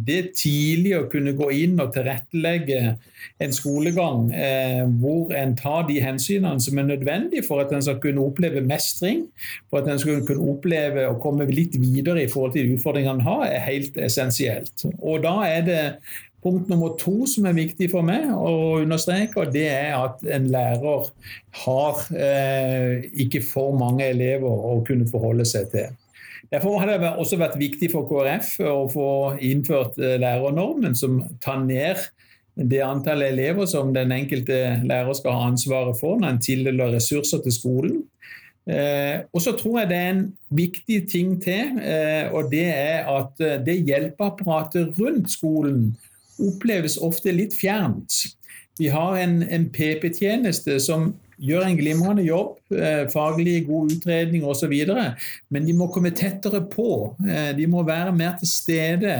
Det 0.06 0.18
det 0.18 0.34
tidlig 0.40 0.96
å 0.98 1.06
kunne 1.12 1.36
gå 1.38 1.50
inn 1.54 1.78
og 1.82 1.94
tilrettelegge 1.96 2.98
en 3.44 3.54
skolegang 3.54 4.32
eh, 4.34 4.84
hvor 5.02 5.34
en 5.36 5.54
tar 5.58 5.86
de 5.90 6.00
hensynene 6.02 6.62
som 6.64 6.80
er 6.80 6.90
nødvendige 6.90 7.46
for 7.46 7.62
at 7.62 7.74
en 7.76 7.84
skal 7.86 8.00
kunne 8.02 8.24
oppleve 8.26 8.64
mestring, 8.66 9.28
for 9.70 9.82
at 9.82 9.92
en 9.92 10.02
skal 10.02 10.24
kunne 10.28 10.54
oppleve 10.54 11.08
å 11.10 11.18
komme 11.22 11.48
litt 11.52 11.78
videre 11.82 12.26
i 12.26 12.32
forhold 12.32 12.56
til 12.58 12.74
utfordringene 12.76 13.20
en 13.20 13.28
har, 13.28 13.44
er 13.50 13.68
helt 13.68 14.00
essensielt. 14.02 14.88
Og 14.98 15.22
da 15.26 15.42
er 15.48 15.68
det 15.68 15.84
Punkt 16.48 16.70
nummer 16.70 16.94
to 17.02 17.26
som 17.28 17.48
er 17.50 17.56
viktig 17.58 17.88
for 17.90 18.06
meg 18.06 18.30
å 18.30 18.78
understreke, 18.84 19.42
og 19.42 19.56
det 19.56 19.66
er 19.74 19.96
at 19.98 20.22
en 20.38 20.46
lærer 20.54 21.08
har 21.64 22.04
eh, 22.14 23.08
ikke 23.26 23.42
for 23.44 23.74
mange 23.76 24.06
elever 24.06 24.46
å 24.46 24.78
kunne 24.88 25.10
forholde 25.10 25.48
seg 25.50 25.72
til. 25.74 25.90
Derfor 26.54 26.80
har 26.80 26.92
det 26.92 27.10
også 27.10 27.40
vært 27.42 27.58
viktig 27.60 27.90
for 27.92 28.08
KrF 28.08 28.54
å 28.64 28.86
få 28.92 29.10
innført 29.44 29.98
eh, 30.00 30.16
lærernormen, 30.22 30.96
som 30.96 31.20
tar 31.44 31.64
ned 31.66 32.06
det 32.58 32.82
antallet 32.82 33.36
elever 33.36 33.68
som 33.70 33.92
den 33.94 34.12
enkelte 34.16 34.80
lærer 34.88 35.14
skal 35.14 35.36
ha 35.36 35.50
ansvaret 35.52 35.98
for 36.00 36.18
når 36.18 36.32
en 36.34 36.42
tildeler 36.42 36.96
ressurser 36.96 37.44
til 37.44 37.54
skolen. 37.54 38.00
Eh, 38.68 39.22
og 39.32 39.44
så 39.44 39.54
tror 39.56 39.80
jeg 39.80 39.90
det 39.92 39.98
er 39.98 40.10
en 40.12 40.26
viktig 40.50 40.98
ting 41.12 41.38
til, 41.44 41.78
eh, 41.80 42.28
og 42.36 42.50
det 42.52 42.66
er 42.68 43.08
at 43.08 43.40
eh, 43.40 43.60
det 43.64 43.78
hjelpeapparatet 43.88 44.98
rundt 45.00 45.32
skolen 45.32 45.94
oppleves 46.44 46.98
ofte 46.98 47.32
litt 47.32 47.56
fjernt. 47.56 48.26
Vi 48.78 48.92
har 48.92 49.16
en, 49.22 49.40
en 49.44 49.70
PP-tjeneste 49.72 50.80
som 50.84 51.14
gjør 51.38 51.68
en 51.68 51.78
glimrende 51.78 52.24
jobb, 52.26 52.58
eh, 52.74 53.06
faglig 53.14 53.66
god 53.68 53.92
utredning 53.94 54.46
osv. 54.48 54.74
Men 55.50 55.68
de 55.68 55.76
må 55.78 55.90
komme 55.94 56.14
tettere 56.16 56.64
på. 56.70 57.16
Eh, 57.28 57.54
de 57.58 57.68
må 57.68 57.84
være 57.86 58.16
mer 58.16 58.38
til 58.40 58.50
stede. 58.50 59.18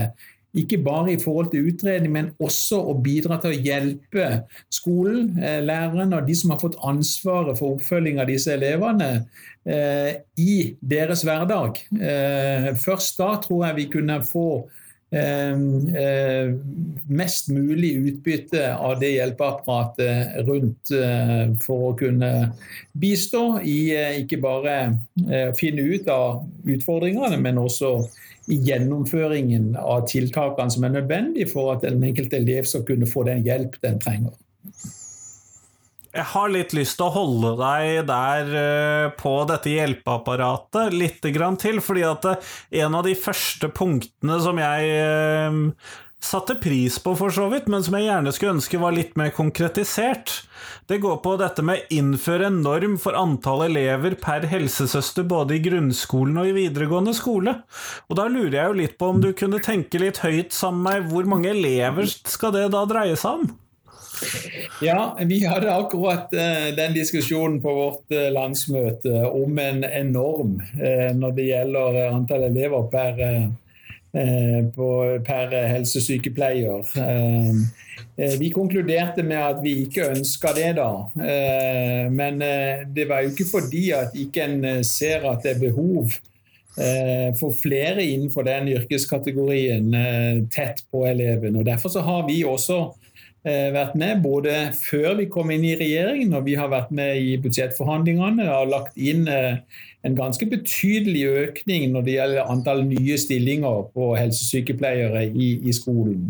Ikke 0.58 0.80
bare 0.82 1.14
i 1.14 1.20
forhold 1.22 1.52
til 1.52 1.68
utredning, 1.70 2.12
men 2.12 2.32
også 2.42 2.80
å 2.90 2.96
bidra 3.04 3.38
til 3.42 3.54
å 3.54 3.62
hjelpe 3.62 4.30
skolen, 4.74 5.38
eh, 5.38 5.62
læreren 5.62 6.14
og 6.14 6.26
de 6.26 6.34
som 6.36 6.52
har 6.52 6.60
fått 6.60 6.80
ansvaret 6.82 7.58
for 7.60 7.78
oppfølging 7.78 8.20
av 8.20 8.28
disse 8.28 8.54
elevene, 8.54 9.26
i 9.68 10.78
deres 10.80 11.26
hverdag. 11.28 11.76
Først 12.80 13.18
da 13.20 13.36
tror 13.44 13.66
jeg 13.66 13.76
vi 13.76 13.86
kunne 13.92 14.22
få 14.24 14.64
mest 17.08 17.50
mulig 17.50 17.94
utbytte 17.96 18.76
av 18.76 19.00
det 19.00 19.14
hjelpeapparatet 19.14 20.48
rundt 20.48 20.92
eh, 20.92 21.54
for 21.64 21.92
å 21.92 21.96
kunne 21.96 22.32
bistå 22.92 23.62
i 23.64 23.78
eh, 23.96 24.20
ikke 24.24 24.42
bare 24.44 24.74
å 25.16 25.56
finne 25.56 25.86
ut 25.88 26.12
av 26.12 26.44
utfordringene, 26.68 27.40
men 27.40 27.62
også 27.62 27.94
i 28.52 28.60
gjennomføringen 28.68 29.76
av 29.80 30.06
tiltakene 30.12 30.72
som 30.76 30.84
er 30.88 30.98
nødvendige 31.00 31.52
for 31.52 31.76
at 31.76 31.88
den 31.88 32.04
enkelte 32.04 32.40
elev 32.42 32.68
skal 32.68 32.84
kunne 32.88 33.08
få 33.08 33.24
den 33.28 33.48
hjelp 33.48 33.80
den 33.84 34.00
trenger. 34.04 34.36
Jeg 36.18 36.26
har 36.32 36.50
litt 36.50 36.74
lyst 36.74 36.98
til 36.98 37.06
å 37.06 37.14
holde 37.14 37.52
deg 37.60 38.08
der 38.10 38.48
eh, 38.58 39.08
på 39.20 39.36
dette 39.50 39.70
hjelpeapparatet 39.70 40.96
litt 40.96 41.22
til, 41.22 41.78
fordi 41.84 42.06
at 42.10 42.26
eh, 42.32 42.54
en 42.82 42.98
av 42.98 43.06
de 43.06 43.14
første 43.14 43.70
punktene 43.70 44.40
som 44.42 44.58
jeg 44.58 44.88
eh, 44.98 45.60
satte 46.24 46.56
pris 46.58 46.98
på, 47.04 47.14
for 47.20 47.30
så 47.30 47.46
vidt, 47.52 47.68
men 47.70 47.86
som 47.86 48.00
jeg 48.00 48.08
gjerne 48.08 48.34
skulle 48.34 48.56
ønske 48.56 48.80
var 48.82 48.96
litt 48.96 49.14
mer 49.20 49.30
konkretisert, 49.36 50.34
det 50.90 50.98
går 51.04 51.20
på 51.22 51.36
dette 51.38 51.62
med 51.62 51.86
innføre 51.94 52.50
en 52.50 52.64
norm 52.66 52.98
for 53.02 53.14
antall 53.20 53.68
elever 53.68 54.18
per 54.18 54.50
helsesøster 54.50 55.28
både 55.30 55.60
i 55.60 55.62
grunnskolen 55.68 56.42
og 56.42 56.50
i 56.50 56.58
videregående 56.58 57.14
skole. 57.14 57.60
Og 58.10 58.18
da 58.18 58.26
lurer 58.26 58.58
jeg 58.58 58.72
jo 58.72 58.82
litt 58.82 58.98
på 58.98 59.14
om 59.14 59.22
du 59.22 59.30
kunne 59.38 59.62
tenke 59.62 60.02
litt 60.02 60.24
høyt 60.26 60.50
sammen 60.56 60.82
med 60.82 60.98
meg, 61.04 61.14
hvor 61.14 61.30
mange 61.30 61.54
elever 61.54 62.10
skal 62.10 62.58
det 62.58 62.68
da 62.74 62.88
dreie 62.90 63.20
seg 63.20 63.44
om? 63.44 63.50
Ja, 64.82 65.18
vi 65.26 65.46
hadde 65.46 65.74
akkurat 65.74 66.34
uh, 66.34 66.76
den 66.76 66.94
diskusjonen 66.94 67.62
på 67.62 67.74
vårt 67.74 68.14
uh, 68.14 68.28
landsmøte 68.34 69.24
om 69.30 69.58
en, 69.62 69.86
norm 70.12 70.60
uh, 70.78 71.10
når 71.18 71.34
det 71.38 71.48
gjelder 71.48 71.98
antall 72.12 72.48
elever 72.52 72.86
per, 72.92 73.24
per 75.28 75.52
helsesykepleier. 75.68 76.86
Vi 78.40 78.48
konkluderte 78.56 79.22
med 79.22 79.38
at 79.38 79.60
vi 79.62 79.74
ikke 79.84 80.08
ønska 80.16 80.54
det, 80.58 80.72
da. 80.80 80.88
Men 82.10 82.40
det 82.96 83.06
var 83.10 83.22
jo 83.22 83.34
ikke 83.34 83.50
fordi 83.52 83.84
at 83.94 84.16
ikke 84.18 84.48
en 84.48 84.84
ser 84.88 85.28
at 85.30 85.44
det 85.46 85.52
er 85.54 85.62
behov 85.68 86.16
for 87.38 87.54
flere 87.62 88.06
innenfor 88.06 88.48
den 88.48 88.72
yrkeskategorien 88.78 89.92
tett 90.56 90.82
på 90.90 91.04
eleven. 91.06 91.60
Og 91.60 91.68
Derfor 91.68 91.94
så 91.94 92.02
har 92.08 92.26
vi 92.32 92.42
også 92.48 92.88
Eh, 92.88 93.07
vært 93.74 93.96
med 94.00 94.24
både 94.24 94.56
før 94.78 95.18
vi 95.20 95.28
kom 95.32 95.52
inn 95.54 95.66
i 95.68 95.76
regjeringen 95.80 96.36
og 96.38 96.48
vi 96.48 96.56
har 96.60 96.72
vært 96.72 96.90
med 96.96 97.20
i 97.22 97.36
budsjettforhandlingene 97.44 98.48
og 98.54 98.72
lagt 98.74 98.98
inn 99.00 99.28
eh, 99.32 99.60
en 100.08 100.18
ganske 100.18 100.48
betydelig 100.50 101.24
økning 101.44 101.92
når 101.94 102.06
det 102.06 102.18
gjelder 102.18 102.52
antall 102.52 102.84
nye 102.88 103.18
stillinger 103.20 103.88
på 103.94 104.12
helsesykepleiere 104.18 105.28
i, 105.30 105.54
i 105.68 105.76
skolen. 105.76 106.30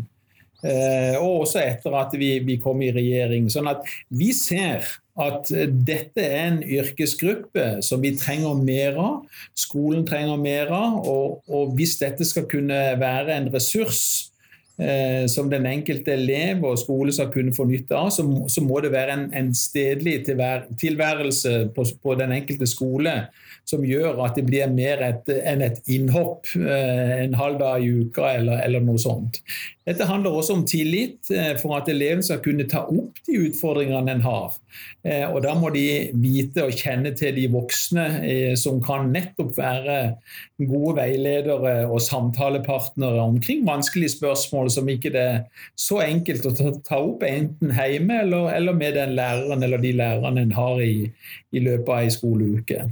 Eh, 0.65 1.17
og 1.21 1.43
også 1.43 1.61
etter 1.61 1.93
at 1.99 2.15
vi, 2.17 2.31
vi, 2.45 2.57
kom 2.61 2.81
i 2.81 2.93
regjering. 2.93 3.49
Sånn 3.53 3.69
at 3.69 3.85
vi 4.09 4.31
ser 4.33 4.85
at 5.17 5.49
dette 5.85 6.21
er 6.21 6.47
en 6.47 6.59
yrkesgruppe 6.61 7.83
som 7.85 8.01
vi 8.03 8.13
trenger 8.17 8.57
mer 8.61 8.97
av. 9.01 9.43
Skolen 9.57 10.05
trenger 10.09 10.37
mer 10.41 10.73
av. 10.73 10.97
Og, 11.05 11.43
og 11.49 11.77
hvis 11.77 11.97
dette 12.01 12.25
skal 12.25 12.47
kunne 12.49 12.81
være 13.01 13.37
en 13.37 13.51
ressurs 13.53 14.01
eh, 14.05 14.36
som 15.25 15.47
den 15.49 15.65
enkelte 15.65 16.13
elev 16.13 16.61
og 16.69 16.75
skole 16.77 17.09
skal 17.09 17.31
kunne 17.33 17.49
få 17.55 17.65
nytte 17.65 17.97
av, 17.97 18.11
så, 18.13 18.61
må 18.61 18.77
det 18.83 18.91
være 18.93 19.15
en, 19.33 19.47
stedlig 19.57 20.19
tilværelse 20.27 21.53
på, 21.73 22.13
den 22.19 22.35
enkelte 22.35 22.67
skole 22.69 23.15
som 23.67 23.83
gjør 23.85 24.21
at 24.25 24.37
det 24.37 24.45
blir 24.47 24.69
mer 24.71 25.01
enn 25.03 25.63
et 25.65 25.81
innhopp 25.91 26.47
eh, 26.55 27.15
en 27.23 27.35
halv 27.37 27.59
dag 27.59 27.83
i 27.83 27.89
uka 28.03 28.31
eller 28.37 28.83
noe 28.83 29.01
sånt. 29.01 29.41
Dette 29.87 30.03
handler 30.03 30.35
også 30.35 30.57
om 30.57 30.65
tillit 30.67 31.29
eh, 31.31 31.53
for 31.61 31.77
at 31.77 31.87
eleven 31.91 32.23
skal 32.25 32.41
kunne 32.43 32.65
ta 32.67 32.81
opp 32.91 33.21
de 33.27 33.37
utfordringene 33.47 34.17
en 34.17 34.23
har. 34.25 34.57
Eh, 35.07 35.23
og 35.29 35.39
Da 35.45 35.53
må 35.55 35.71
de 35.71 36.11
vite 36.19 36.65
og 36.67 36.75
kjenne 36.75 37.13
til 37.15 37.37
de 37.37 37.45
voksne 37.53 38.07
eh, 38.27 38.53
som 38.59 38.81
kan 38.83 39.07
nettopp 39.13 39.55
være 39.55 39.97
gode 40.59 40.97
veiledere 40.99 41.77
og 41.87 42.03
samtalepartnere 42.03 43.23
omkring 43.23 43.63
vanskelige 43.67 44.17
spørsmål 44.17 44.71
som 44.75 44.91
ikke 44.91 45.13
det 45.15 45.23
er 45.23 45.65
så 45.79 46.01
enkelt 46.03 46.49
å 46.49 46.55
ta 46.83 46.99
opp 46.99 47.23
enten 47.23 47.71
hjemme 47.71 48.21
eller, 48.25 48.73
med 48.75 48.97
den 48.99 49.15
læreren 49.15 49.63
eller 49.63 49.79
de 49.81 49.95
lærerne 49.95 50.43
en 50.43 50.55
har 50.57 50.83
i, 50.83 51.07
i 51.55 51.63
løpet 51.63 51.93
av 51.93 52.03
ei 52.03 52.11
skoleuke. 52.11 52.87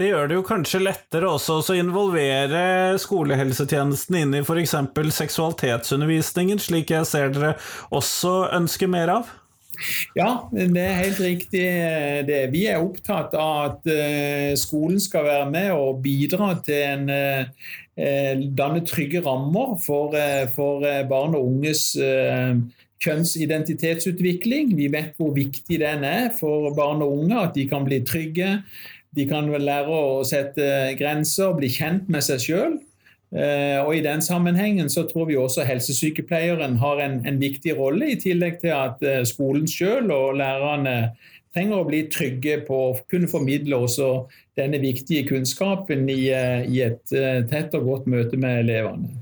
Det 0.00 0.08
gjør 0.08 0.30
det 0.30 0.36
jo 0.38 0.44
kanskje 0.48 0.80
lettere 0.80 1.28
også 1.28 1.58
å 1.60 1.76
involvere 1.76 2.96
skolehelsetjenesten 3.02 4.16
inn 4.22 4.38
i 4.38 4.40
f.eks. 4.40 4.72
seksualitetsundervisningen, 5.18 6.62
slik 6.62 6.94
jeg 6.94 7.08
ser 7.08 7.34
dere 7.34 7.56
også 7.92 8.46
ønsker 8.56 8.88
mer 8.88 9.12
av? 9.18 9.28
Ja, 10.16 10.48
det 10.52 10.82
er 10.82 10.98
helt 10.98 11.20
riktig. 11.20 11.64
Det. 12.28 12.40
Vi 12.52 12.64
er 12.68 12.82
opptatt 12.82 13.34
av 13.38 13.60
at 13.64 13.88
eh, 13.90 14.52
skolen 14.58 15.00
skal 15.00 15.26
være 15.28 15.48
med 15.52 15.70
og 15.74 16.02
bidra 16.04 16.52
til 16.64 16.80
en 16.84 17.12
eh, 17.14 18.44
danne 18.56 18.84
trygge 18.88 19.22
rammer 19.24 19.76
for, 19.84 20.16
eh, 20.18 20.46
for 20.52 20.84
barn 21.08 21.36
og 21.38 21.48
unges 21.52 21.90
kjønnsidentitetsutvikling. 23.00 24.74
Vi 24.76 24.90
vet 24.92 25.16
hvor 25.16 25.32
viktig 25.36 25.80
den 25.80 26.04
er 26.04 26.28
for 26.36 26.72
barn 26.76 27.04
og 27.04 27.22
unge, 27.22 27.36
at 27.40 27.54
de 27.56 27.68
kan 27.70 27.86
bli 27.86 28.02
trygge 28.04 28.58
de 29.16 29.26
kan 29.26 29.50
vel 29.50 29.66
lære 29.66 29.90
å 29.90 30.22
sette 30.26 30.94
grenser, 30.98 31.54
bli 31.58 31.70
kjent 31.72 32.08
med 32.12 32.24
seg 32.26 32.44
sjøl. 32.44 32.78
Eh, 33.30 33.78
og 33.78 33.94
I 33.94 34.02
den 34.02 34.22
sammenhengen 34.22 34.90
så 34.90 35.04
tror 35.06 35.28
vi 35.28 35.36
også 35.38 35.62
helsesykepleieren 35.66 36.76
har 36.82 37.02
en, 37.04 37.20
en 37.26 37.38
viktig 37.38 37.76
rolle, 37.78 38.10
i 38.10 38.18
tillegg 38.18 38.58
til 38.62 38.74
at 38.74 39.02
eh, 39.06 39.22
skolen 39.28 39.68
sjøl 39.70 40.10
og 40.10 40.40
lærerne 40.40 41.12
trenger 41.54 41.78
å 41.78 41.86
bli 41.86 42.04
trygge 42.10 42.60
på 42.66 42.80
å 42.88 42.96
kunne 43.10 43.30
formidle 43.30 43.78
også 43.86 44.10
denne 44.58 44.80
viktige 44.82 45.28
kunnskapen 45.30 46.06
i, 46.10 46.24
eh, 46.34 46.66
i 46.66 46.82
et 46.86 47.14
tett 47.50 47.74
og 47.78 47.86
godt 47.86 48.10
møte 48.10 48.38
med 48.38 48.64
elevene. 48.64 49.14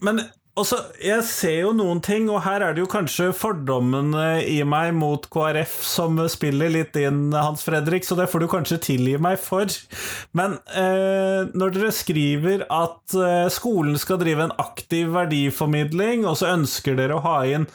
Men 0.00 0.20
også, 0.58 0.78
jeg 1.02 1.22
ser 1.26 1.60
jo 1.62 1.72
noen 1.76 2.00
ting, 2.04 2.28
og 2.32 2.42
her 2.44 2.60
er 2.64 2.72
det 2.74 2.80
jo 2.82 2.88
kanskje 2.90 3.32
fordommene 3.36 4.42
i 4.44 4.64
meg 4.66 4.94
mot 4.96 5.28
KrF 5.32 5.84
som 5.86 6.28
spiller 6.30 6.68
litt 6.74 6.96
inn, 6.98 7.32
Hans 7.34 7.64
Fredrik, 7.66 8.04
så 8.06 8.14
det 8.18 8.30
får 8.32 8.40
du 8.42 8.48
kanskje 8.50 8.78
tilgi 8.90 9.16
meg 9.22 9.36
for. 9.42 9.66
Men 10.36 10.50
eh, 10.74 11.40
når 11.54 11.68
dere 11.76 11.92
skriver 11.94 12.58
at 12.66 13.14
eh, 13.14 13.48
skolen 13.54 13.98
skal 14.00 14.20
drive 14.22 14.42
en 14.48 14.58
aktiv 14.60 15.06
verdiformidling, 15.14 16.26
og 16.28 16.34
så 16.40 16.46
ønsker 16.56 16.94
dere 16.98 17.14
å 17.18 17.26
ha 17.26 17.38
inn 17.48 17.66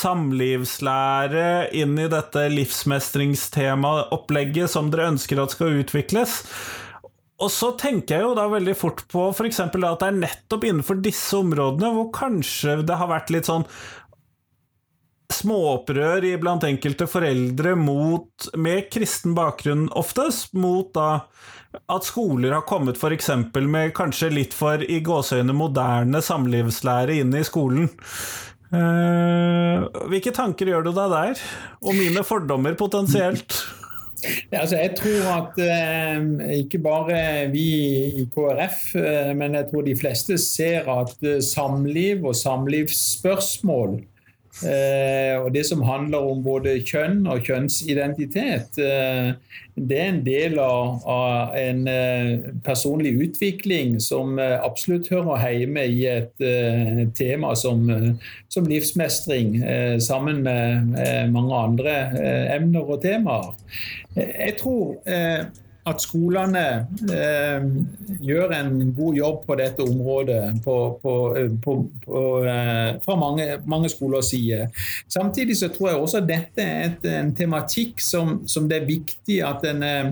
samlivslære 0.00 1.50
inn 1.76 1.94
i 2.00 2.08
dette 2.10 2.42
livsmestringstemaopplegget 2.56 4.68
som 4.72 4.90
dere 4.92 5.10
ønsker 5.14 5.36
at 5.42 5.50
skal 5.56 5.76
utvikles, 5.82 6.30
og 7.40 7.48
så 7.52 7.72
tenker 7.80 8.18
jeg 8.18 8.26
jo 8.26 8.34
da 8.36 8.44
veldig 8.52 8.74
fort 8.76 9.04
på 9.10 9.30
f.eks. 9.32 9.62
at 9.64 9.72
det 9.76 10.08
er 10.10 10.18
nettopp 10.18 10.66
innenfor 10.68 11.00
disse 11.00 11.38
områdene 11.40 11.92
hvor 11.96 12.10
kanskje 12.14 12.80
det 12.86 12.98
har 13.00 13.10
vært 13.10 13.32
litt 13.32 13.48
sånn 13.48 13.64
småopprør 15.30 16.26
blant 16.42 16.66
enkelte 16.66 17.06
foreldre 17.08 17.76
mot, 17.78 18.50
med 18.58 18.90
kristen 18.92 19.36
bakgrunn 19.36 19.88
oftest, 19.96 20.52
mot 20.58 20.90
da 20.96 21.22
at 21.70 22.06
skoler 22.06 22.56
har 22.56 22.66
kommet 22.66 22.98
f.eks. 22.98 23.30
med 23.54 23.92
kanskje 23.94 24.32
litt 24.34 24.54
for 24.56 24.82
i 24.82 25.00
gåseøyne 25.06 25.54
moderne 25.54 26.22
samlivslære 26.24 27.20
inn 27.22 27.34
i 27.38 27.44
skolen. 27.46 27.86
Eh, 28.70 29.86
hvilke 30.10 30.34
tanker 30.34 30.70
gjør 30.70 30.88
du 30.88 30.92
deg 30.94 31.14
der? 31.14 31.44
Og 31.82 31.94
mine 31.94 32.26
fordommer 32.26 32.76
potensielt? 32.78 33.62
Altså, 34.52 34.76
jeg 34.76 34.94
tror 34.98 35.28
at 35.36 35.60
eh, 35.64 36.58
ikke 36.60 36.78
bare 36.84 37.48
vi 37.52 37.66
i 38.20 38.26
KrF, 38.34 38.94
eh, 39.00 39.32
men 39.36 39.54
jeg 39.54 39.68
tror 39.70 39.86
de 39.86 39.96
fleste 39.96 40.38
ser 40.38 40.88
at 40.92 41.16
eh, 41.26 41.42
samliv 41.44 42.24
og 42.24 42.36
samlivsspørsmål 42.36 44.00
og 44.62 45.52
Det 45.54 45.62
som 45.66 45.82
handler 45.82 46.26
om 46.32 46.42
både 46.44 46.76
kjønn 46.84 47.22
og 47.30 47.46
kjønnsidentitet, 47.46 48.78
eh, 48.78 49.30
det 49.80 49.98
er 49.98 50.10
en 50.10 50.20
del 50.26 50.58
av, 50.60 51.00
av 51.08 51.54
en 51.56 51.86
eh, 51.88 52.50
personlig 52.64 53.14
utvikling 53.24 53.96
som 54.02 54.38
absolutt 54.38 55.08
hører 55.08 55.46
hjemme 55.56 55.86
i 55.88 56.04
et 56.10 56.44
tema 57.16 57.54
som, 57.56 57.86
som 58.52 58.68
livsmestring, 58.68 59.56
sammen 60.02 60.42
med 60.44 61.32
mange 61.32 61.56
andre 61.56 61.96
emner 62.56 62.84
og 62.84 63.00
temaer. 63.02 63.54
Jeg 64.16 64.56
tror 64.60 65.00
at 65.88 66.02
skolene 66.02 66.64
eh, 67.08 67.66
gjør 68.20 68.52
en 68.52 68.72
god 68.96 69.16
jobb 69.16 69.38
på 69.46 69.56
dette 69.56 69.84
området 69.84 70.40
på, 70.64 70.74
på, 71.00 71.14
på, 71.64 71.76
eh, 72.44 72.98
fra 73.04 73.16
mange, 73.16 73.46
mange, 73.64 73.88
skolers 73.88 74.28
side. 74.34 74.66
Samtidig 75.08 75.56
så 75.56 75.70
tror 75.72 75.88
jeg 75.88 76.02
også 76.02 76.20
dette 76.28 76.64
er 76.64 76.90
et, 76.90 77.06
en 77.08 77.32
tematikk 77.36 78.02
som, 78.04 78.42
som, 78.46 78.68
det 78.68 78.82
er 78.82 78.90
viktig 78.90 79.38
at 79.46 79.64
en 79.70 79.82
eh, 79.86 80.10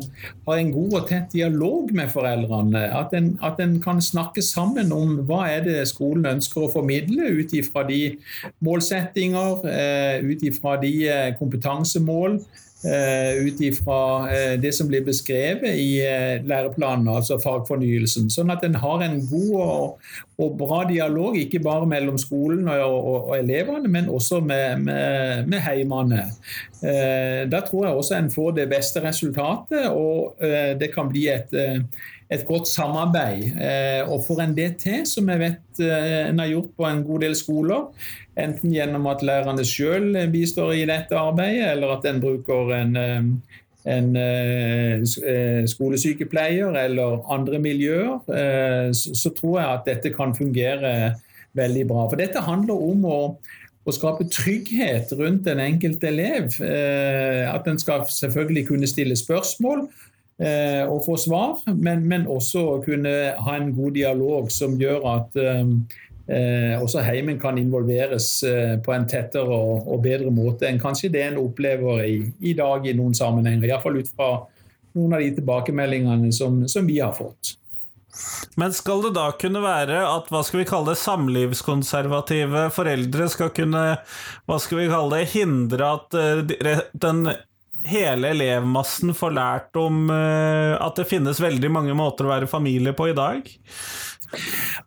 har 0.49 0.63
en 0.63 0.73
god 0.73 0.97
og 1.03 1.11
tett 1.11 1.37
dialog 1.37 1.93
med 1.93 2.09
foreldrene. 2.15 2.87
At 2.99 3.13
en, 3.19 3.35
at 3.45 3.61
en, 3.61 3.77
kan 3.85 4.01
snakke 4.03 4.43
sammen 4.43 4.93
om 4.95 5.19
hva 5.29 5.45
er 5.53 5.67
det 5.67 5.83
skolen 5.91 6.27
ønsker 6.33 6.65
å 6.65 6.73
formidle 6.73 7.29
ut 7.39 7.53
ifra 7.57 7.85
de 7.89 8.17
målsettinger, 8.65 9.69
eh, 9.69 10.25
ut 10.25 10.49
ifra 10.49 10.79
de 10.81 10.95
eh, 11.09 11.29
kompetansemål 11.39 12.41
ut 12.85 13.61
ifra 13.65 14.01
uh, 14.29 14.55
det 14.63 14.71
som 14.77 14.87
blir 14.91 15.03
beskrevet 15.07 15.75
i 15.75 15.99
læreplanene, 15.99 16.49
læreplanen, 16.49 17.09
altså 17.11 17.39
fagfornyelsen. 17.43 18.29
Sånn 18.31 18.53
at 18.55 18.65
en 18.67 18.79
har 18.79 19.03
en 19.03 19.21
god 19.31 19.55
og, 19.59 20.11
og, 20.39 20.53
bra 20.59 20.85
dialog, 20.89 21.37
ikke 21.39 21.61
bare 21.65 21.87
mellom 21.91 22.19
skolen 22.21 22.69
og, 22.71 22.83
og, 22.95 23.17
og 23.31 23.39
elevene, 23.39 23.91
men 23.91 24.11
også 24.11 24.41
med, 24.41 24.85
med, 24.87 25.47
med 25.51 25.65
heimene. 25.65 26.29
Da 27.51 27.63
tror 27.67 27.89
jeg 27.89 27.97
også 27.99 28.15
en 28.15 28.31
får 28.31 28.53
det 28.61 28.69
beste 28.71 29.03
resultatet, 29.03 29.89
og 29.91 30.39
det 30.79 30.93
kan 30.95 31.11
bli 31.11 31.25
et, 31.33 31.51
et 32.31 32.45
godt 32.47 32.71
samarbeid. 32.71 33.59
Og 34.07 34.23
for 34.29 34.39
en 34.45 34.55
DT, 34.55 35.03
som 35.11 35.27
jeg 35.35 35.43
vet 35.43 35.83
en 35.83 36.39
har 36.39 36.53
gjort 36.53 36.71
på 36.79 36.87
en 36.87 37.03
god 37.11 37.27
del 37.27 37.35
skoler, 37.35 37.89
Enten 38.39 38.71
gjennom 38.71 39.09
at 39.11 39.25
lærerne 39.27 39.65
sjøl 39.67 40.13
bistår 40.31 40.77
i 40.79 40.85
dette 40.89 41.17
arbeidet, 41.19 41.73
eller 41.73 41.97
at 41.97 42.07
en 42.07 42.21
bruker 42.23 42.75
en, 42.77 42.97
eh, 42.97 43.57
en 43.87 44.17
eh, 44.17 45.05
eh, 45.27 45.63
skolesykepleier 45.71 46.75
eller 46.83 47.23
andre 47.33 47.61
miljøer, 47.63 48.19
så 48.93 49.31
tror 49.37 49.61
jeg 49.61 49.69
at 49.69 49.87
dette 49.87 50.13
kan 50.17 50.35
fungere 50.37 51.15
veldig 51.59 51.87
bra. 51.89 52.09
For 52.09 52.21
dette 52.21 52.43
handler 52.45 52.83
om 52.91 53.07
å, 53.09 53.21
å 53.85 53.95
skape 53.95 54.29
trygghet 54.33 55.15
rundt 55.19 55.47
den 55.47 55.63
enkelte 55.63 56.11
elev. 56.11 56.59
At 57.49 57.67
en 57.71 57.81
skal 57.81 58.05
selvfølgelig 58.11 58.67
kunne 58.69 58.91
stille 58.91 59.17
spørsmål 59.19 59.87
og 60.39 61.01
få 61.03 61.17
svar, 61.19 61.57
men, 61.73 62.05
men 62.07 62.29
også 62.31 62.83
kunne 62.85 63.15
ha 63.35 63.57
en 63.57 63.73
god 63.75 63.97
dialog 63.97 64.53
som 64.55 64.77
gjør 64.79 65.09
at 65.17 65.41
eh, 66.29 66.75
også 66.79 67.03
heimen 67.07 67.39
kan 67.41 67.59
involveres 67.61 68.31
eh, 68.47 68.77
på 68.85 68.95
en 68.95 69.07
tettere 69.09 69.49
og, 69.49 69.89
og, 69.89 70.03
bedre 70.05 70.33
måte 70.35 70.69
enn 70.69 70.81
kanskje 70.83 71.13
det 71.15 71.25
en 71.27 71.41
opplever 71.43 72.05
i, 72.05 72.19
i 72.41 72.55
dag 72.59 72.87
i 72.87 72.97
noen 72.97 73.17
sammenhenger. 73.17 73.69
Iallfall 73.71 74.01
ut 74.03 74.13
fra 74.13 74.33
noen 74.99 75.17
av 75.17 75.25
de 75.25 75.33
tilbakemeldingene 75.39 76.33
som, 76.35 76.63
som, 76.69 76.87
vi 76.89 77.01
har 77.01 77.15
fått. 77.17 77.55
Men 78.59 78.73
skal 78.75 79.05
det 79.05 79.13
da 79.15 79.29
kunne 79.39 79.63
være 79.63 80.01
at 80.09 80.31
hva 80.33 80.41
skal 80.47 80.63
vi 80.63 80.69
kalle 80.69 80.95
det, 80.95 81.01
samlivskonservative 81.03 82.69
foreldre 82.75 83.29
skal 83.31 83.53
kunne 83.55 83.83
hva 84.49 84.57
skal 84.63 84.81
vi 84.81 84.89
kalle 84.91 85.21
det, 85.21 85.29
hindre 85.37 85.93
at 85.99 86.17
uh, 86.19 86.81
den 86.99 87.29
hele 87.87 88.33
elevmassen 88.35 89.15
får 89.17 89.35
lært 89.37 89.79
om 89.79 90.09
uh, 90.11 90.75
at 90.81 90.99
det 90.99 91.09
finnes 91.11 91.41
veldig 91.41 91.71
mange 91.73 91.95
måter 91.97 92.27
å 92.27 92.33
være 92.33 92.51
familie 92.51 92.95
på 92.97 93.11
i 93.13 93.17
dag? 93.17 93.49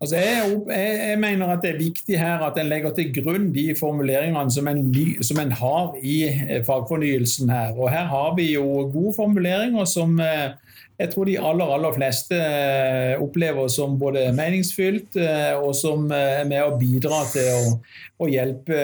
Altså 0.01 0.19
jeg, 0.19 0.49
jeg, 0.69 0.97
jeg, 1.09 1.19
mener 1.21 1.49
at 1.49 1.63
det 1.63 1.71
er 1.71 1.79
viktig 1.79 2.17
her 2.19 2.43
at 2.45 2.57
en 2.61 2.69
legger 2.69 2.93
til 2.97 3.09
grunn 3.15 3.47
de 3.55 3.71
formuleringene 3.77 4.53
som 4.53 4.69
en, 4.69 4.83
som 5.25 5.41
en, 5.41 5.53
har 5.57 5.95
i 5.97 6.17
eh, 6.29 6.59
fagfornyelsen 6.65 7.49
her. 7.49 7.73
Og 7.77 7.89
her 7.89 8.05
har 8.11 8.35
vi 8.37 8.51
jo 8.53 8.65
gode 8.93 9.15
formuleringer 9.17 9.87
som 9.89 10.19
eh, 10.21 10.53
jeg 11.01 11.11
tror 11.11 11.27
de 11.27 11.37
aller, 11.41 11.73
aller 11.75 11.95
fleste 11.97 12.37
eh, 12.37 13.15
opplever 13.21 13.67
som 13.73 13.97
både 13.99 14.27
meningsfylt 14.37 15.17
og 15.61 15.73
som 15.77 16.05
er 16.15 16.45
med 16.49 16.63
å 16.63 16.77
bidra 16.79 17.23
til 17.31 17.49
å, 17.51 17.73
å 18.21 18.29
hjelpe 18.29 18.77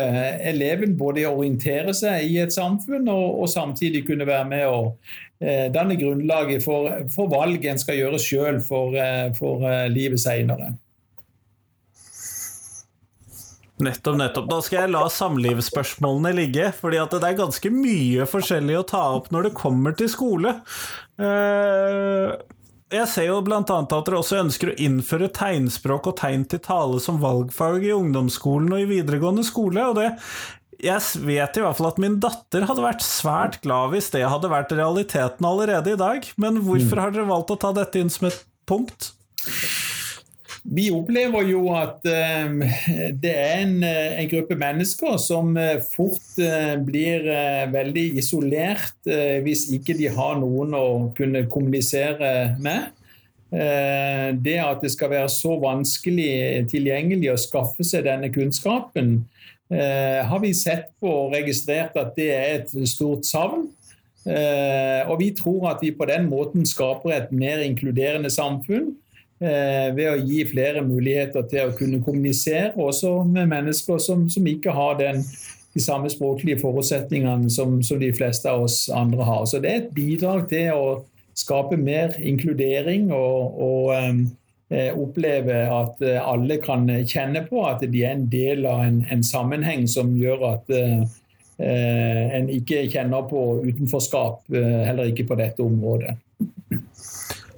eleven 0.49 0.97
både 0.97 1.27
å 1.30 1.38
orientere 1.38 1.93
seg 1.97 2.25
i 2.27 2.41
et 2.43 2.56
samfunn 2.56 3.08
og, 3.13 3.43
og 3.43 3.51
samtidig 3.53 4.03
kunne 4.10 4.27
være 4.27 4.49
med 4.51 4.67
å 4.67 4.82
Eh, 5.39 5.67
danne 5.69 5.95
grunnlaget 5.95 6.63
for, 6.65 6.89
for 7.13 7.30
valg 7.30 7.65
en 7.69 7.77
skal 7.77 7.99
gjøre 7.99 8.19
sjøl 8.21 8.58
for, 8.65 8.95
eh, 8.97 9.30
for, 9.38 9.62
eh, 9.69 9.86
livet 9.89 10.19
seinere. 10.19 10.71
Nettopp, 13.78 14.18
nettopp. 14.18 14.50
Da 14.50 14.58
skal 14.66 14.80
jeg 14.82 14.94
la 14.96 15.04
samlivsspørsmålene 15.13 16.34
ligge, 16.40 16.72
fordi 16.74 16.98
at 16.98 17.13
det 17.13 17.28
er 17.28 17.38
ganske 17.38 17.72
mye 17.74 18.26
forskjellig 18.30 18.80
å 18.80 18.86
ta 18.90 19.04
opp 19.20 19.30
når 19.34 19.50
det 19.50 19.58
kommer 19.60 19.94
til 19.98 20.10
skole. 20.10 20.56
Eh, 21.22 22.34
jeg 22.88 23.10
ser 23.12 23.28
jo 23.28 23.42
annet 23.44 23.74
at 23.76 23.94
dere 24.08 24.22
også 24.22 24.40
ønsker 24.42 24.72
å 24.72 24.78
innføre 24.82 25.30
tegnspråk 25.36 26.10
og 26.10 26.18
tegn 26.22 26.48
til 26.50 26.62
tale 26.63 27.02
som 27.04 27.20
valgfag 27.22 27.86
i 27.86 27.94
ungdomsskolen 27.94 28.72
og 28.74 28.82
i 28.82 28.90
videregående 28.96 29.46
skole, 29.46 29.90
og 29.92 30.00
det 30.00 30.13
jeg 30.78 31.26
vet 31.26 31.58
i 31.58 31.62
hvert 31.63 31.78
fall 31.80 31.90
at 31.90 32.00
min 32.02 32.20
datter 32.22 32.68
hadde 32.70 32.84
vært 32.84 33.02
svært 33.02 33.60
glad 33.63 33.96
hvis 33.96 34.12
det 34.13 34.22
hadde 34.30 34.52
vært 34.52 34.76
realiteten 34.78 35.48
allerede 35.50 35.96
i 35.96 36.00
dag, 36.00 36.28
men 36.38 36.62
hvorfor 36.62 36.94
mm. 36.94 37.02
har 37.02 37.13
dere 37.16 37.30
valgt 37.32 37.54
å 37.56 37.62
ta 37.62 37.72
dette 37.74 38.02
inn 38.02 38.13
som 38.13 38.30
et 38.30 38.44
punkt? 38.70 39.12
Vi 40.67 40.89
opplever 40.91 41.45
jo 41.47 41.62
at 41.71 42.03
uh, 42.03 42.63
det 43.15 43.32
er 43.32 43.62
en, 43.62 43.77
eh, 43.88 44.17
en, 44.19 44.27
gruppe 44.27 44.58
mennesker 44.60 45.15
som 45.23 45.53
uh, 45.56 45.77
fort 45.93 46.25
uh, 46.41 46.75
blir 46.84 47.23
veldig 47.71 48.03
isolert 48.19 49.08
hvis 49.43 49.67
ikke 49.75 49.95
de 49.95 50.10
har 50.12 50.36
noen 50.41 50.75
å 50.75 50.88
kunne 51.15 51.45
kommunisere 51.51 52.58
med. 52.60 52.93
det 53.47 54.58
at 54.60 54.82
det 54.84 54.89
skal 54.91 55.10
være 55.13 55.30
så 55.32 55.53
vanskelig 55.62 56.65
tilgjengelig 56.67 57.30
å 57.32 57.39
skaffe 57.39 57.86
seg 57.88 58.03
denne 58.03 58.27
kunnskapen, 58.27 59.21
har 59.71 60.41
vi 60.43 60.51
sett 60.51 60.89
på 60.99 61.08
og 61.08 61.32
registrert 61.32 61.95
at 61.95 62.12
det 62.19 62.27
er 62.36 62.58
et 62.58 62.73
stort 62.91 63.23
savn. 63.25 63.69
og 64.27 65.15
vi 65.21 65.32
tror 65.32 65.69
at 65.71 65.80
vi 65.82 65.93
på 65.95 66.10
den 66.12 66.27
måten 66.27 66.67
skaper 66.67 67.15
et 67.15 67.32
mer 67.32 67.63
inkluderende 67.63 68.30
samfunn 68.34 68.91
Eh, 68.91 69.07
ved 69.39 70.08
å 70.10 70.15
gi 70.17 70.39
flere 70.50 70.82
muligheter 70.82 71.43
til 71.50 71.69
å 71.69 71.76
kunne 71.78 72.00
kommunisere, 72.02 72.71
også 72.73 73.19
med 73.30 73.52
mennesker 73.52 74.00
som, 74.02 74.23
som 74.34 74.47
ikke 74.50 74.73
har 74.73 74.97
den, 74.97 75.21
de 75.78 75.84
samme 75.84 76.10
språklige 76.10 76.62
forutsetningene 76.62 77.52
som, 77.54 77.78
som, 77.84 78.00
de 78.02 78.10
fleste 78.17 78.50
av 78.50 78.65
oss 78.65 78.88
andre 78.89 79.28
har. 79.28 79.45
Så 79.45 79.62
det 79.62 79.71
er 79.71 79.84
et 79.84 79.93
bidrag 79.93 80.47
til 80.50 80.73
å 80.73 80.88
skape 81.38 81.78
mer 81.78 82.17
inkludering 82.17 83.12
og, 83.13 83.62
og 83.62 83.93
um, 83.93 84.23
oppleve 84.97 85.60
at 85.71 86.02
alle 86.17 86.58
kan 86.63 86.89
kjenne 87.08 87.45
på 87.47 87.62
at 87.69 87.86
de 87.86 88.02
er 88.04 88.17
en 88.17 88.26
del 88.32 88.65
av 88.67 88.82
en, 88.88 89.04
en 89.13 89.23
sammenheng 89.23 89.86
som 89.88 90.15
gjør 90.17 90.47
at 90.50 90.73
uh, 90.73 91.06
en 91.62 92.50
ikke 92.54 92.88
kjenner 92.93 93.30
på 93.30 93.43
utenforskap, 93.65 94.43
heller 94.54 95.10
ikke 95.10 95.26
på 95.30 95.38
dette 95.39 95.63
området. 95.65 96.17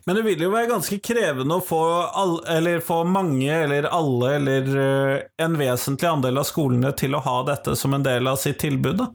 Men 0.10 0.16
det 0.18 0.24
vil 0.26 0.40
jo 0.42 0.48
være 0.50 0.72
ganske 0.72 0.98
krevende 1.06 1.60
å 1.60 1.62
få, 1.62 1.80
all, 2.18 2.40
få 2.82 3.04
mange, 3.06 3.46
eller 3.54 3.86
alle, 3.94 4.32
eller 4.40 4.70
uh, 4.74 5.12
en 5.46 5.58
vesentlig 5.60 6.10
andel 6.10 6.42
av 6.42 6.48
skolene 6.50 6.90
til 6.98 7.14
å 7.14 7.22
ha 7.22 7.36
dette 7.52 7.76
som 7.78 7.94
en 7.94 8.08
del 8.08 8.26
av 8.32 8.40
sitt 8.42 8.58
tilbud. 8.64 9.04
da? 9.04 9.12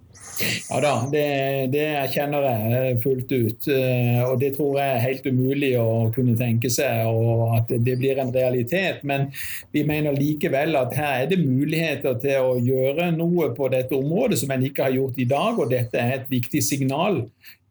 Ja 0.70 0.80
da, 0.82 0.92
det, 1.10 1.24
det 1.72 1.84
erkjenner 1.98 2.46
jeg 2.46 3.00
fullt 3.04 3.32
ut. 3.32 3.68
Eh, 3.70 4.20
og 4.26 4.38
det 4.42 4.52
tror 4.56 4.78
jeg 4.80 4.92
er 4.92 5.02
helt 5.04 5.26
umulig 5.26 5.72
å 5.78 6.10
kunne 6.14 6.36
tenke 6.38 6.70
seg, 6.72 7.06
og 7.10 7.56
at 7.58 7.70
det 7.70 7.96
blir 8.00 8.18
en 8.22 8.32
realitet. 8.34 9.02
Men 9.06 9.28
vi 9.74 9.84
mener 9.86 10.16
likevel 10.16 10.78
at 10.78 10.94
her 10.98 11.24
er 11.24 11.30
det 11.30 11.40
muligheter 11.42 12.18
til 12.22 12.50
å 12.50 12.56
gjøre 12.62 13.10
noe 13.16 13.50
på 13.56 13.70
dette 13.72 13.98
området 13.98 14.40
som 14.42 14.54
en 14.54 14.66
ikke 14.66 14.88
har 14.88 14.96
gjort 14.96 15.20
i 15.22 15.28
dag, 15.30 15.58
og 15.58 15.70
dette 15.74 16.00
er 16.00 16.18
et 16.18 16.30
viktig 16.32 16.62
signal 16.64 17.22
eh, 17.22 17.63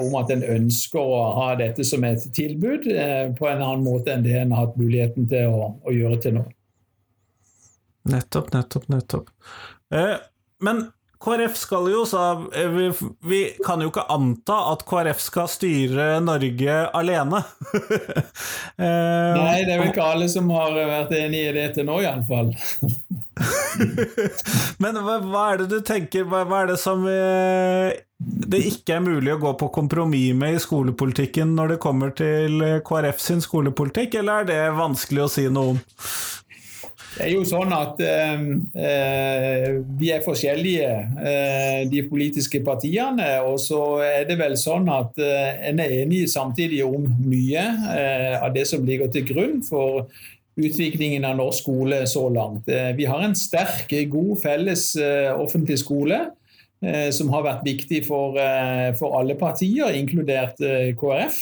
om 0.00 0.14
at 0.18 0.30
en 0.34 0.42
ønsker 0.42 1.00
å 1.00 1.20
ha 1.36 1.48
dette 1.58 1.84
som 1.86 2.04
et 2.04 2.24
tilbud 2.36 2.88
eh, 2.92 3.30
på 3.36 3.48
en 3.48 3.62
annen 3.62 3.84
måte 3.86 4.12
enn 4.12 4.24
det 4.26 4.34
en 4.40 4.54
har 4.54 4.66
hatt 4.66 4.78
muligheten 4.80 5.28
til 5.30 5.52
å, 5.52 5.70
å 5.80 5.94
gjøre 5.94 6.18
til 6.22 6.38
nå. 6.38 6.44
Nettopp, 8.10 8.52
nettopp, 8.54 8.88
nettopp. 8.92 9.30
Eh, 9.94 10.16
men 10.62 10.86
KrF 11.24 11.56
skal 11.56 11.88
jo, 11.90 12.02
så 12.06 12.22
eh, 12.54 12.68
vi, 12.68 12.92
vi, 13.24 13.40
kan 13.64 13.80
jo 13.80 13.88
ikke 13.88 14.04
anta 14.12 14.58
at 14.72 14.84
KrF 14.88 15.20
skal 15.22 15.48
styre 15.48 16.08
Norge 16.24 16.76
alene. 16.96 17.40
eh, 18.84 19.32
Nei, 19.36 19.62
det 19.64 19.74
er 19.74 19.80
vel 19.80 19.92
ikke 19.92 20.04
alle 20.04 20.28
som 20.32 20.50
har 20.52 20.76
vært 20.76 21.14
enig 21.16 21.46
i 21.48 21.54
det 21.56 21.70
til 21.78 21.88
nå, 21.88 22.00
iallfall. 22.04 22.52
Men 24.82 25.00
hva, 25.00 25.18
hva, 25.24 25.46
er 25.52 25.64
det 25.64 25.70
du 25.72 25.80
tenker, 25.84 26.28
hva, 26.28 26.44
hva 26.48 26.64
er 26.64 26.74
det 26.74 26.78
som 26.84 27.04
eh, 27.08 27.96
det 28.16 28.62
ikke 28.70 28.98
er 28.98 29.04
mulig 29.04 29.34
å 29.34 29.40
gå 29.40 29.56
på 29.60 29.72
kompromiss 29.72 30.36
med 30.36 30.56
i 30.56 30.62
skolepolitikken 30.62 31.56
når 31.56 31.74
det 31.74 31.82
kommer 31.84 32.12
til 32.16 32.60
KrF 32.84 33.20
sin 33.20 33.44
skolepolitikk, 33.44 34.20
eller 34.20 34.44
er 34.44 34.50
det 34.52 34.62
vanskelig 34.76 35.24
å 35.24 35.32
si 35.32 35.48
noe 35.52 35.76
om? 35.76 35.84
Det 37.16 37.24
er 37.24 37.30
jo 37.32 37.46
sånn 37.48 37.70
at 37.72 38.00
eh, 38.04 38.42
eh, 38.76 39.66
vi 39.96 40.10
er 40.12 40.24
forskjellige, 40.24 40.88
eh, 41.16 41.78
de 41.88 42.02
politiske 42.10 42.60
partiene. 42.64 43.30
Og 43.48 43.56
så 43.62 43.80
er 44.04 44.26
det 44.28 44.36
vel 44.36 44.52
sånn 44.60 44.90
at 44.92 45.16
eh, 45.24 45.62
en 45.70 45.80
er 45.80 45.94
enig 46.02 46.26
samtidig 46.28 46.82
om 46.84 47.06
mye 47.24 47.62
eh, 47.94 48.36
av 48.36 48.52
det 48.52 48.66
som 48.68 48.84
ligger 48.84 49.08
til 49.14 49.24
grunn 49.30 49.62
for 49.64 50.10
utviklingen 50.60 51.24
av 51.28 51.40
norsk 51.40 51.64
skole 51.64 52.02
så 52.08 52.26
langt. 52.32 52.68
Eh, 52.68 52.92
vi 53.00 53.08
har 53.08 53.24
en 53.24 53.36
sterk, 53.36 53.96
god 54.12 54.36
felles 54.44 54.90
offentlig 55.36 55.80
skole. 55.84 56.26
Som 57.16 57.30
har 57.32 57.40
vært 57.40 57.62
viktig 57.64 58.02
for, 58.04 58.36
for 59.00 59.14
alle 59.16 59.34
partier, 59.40 59.94
inkludert 59.96 60.60
KrF. 61.00 61.38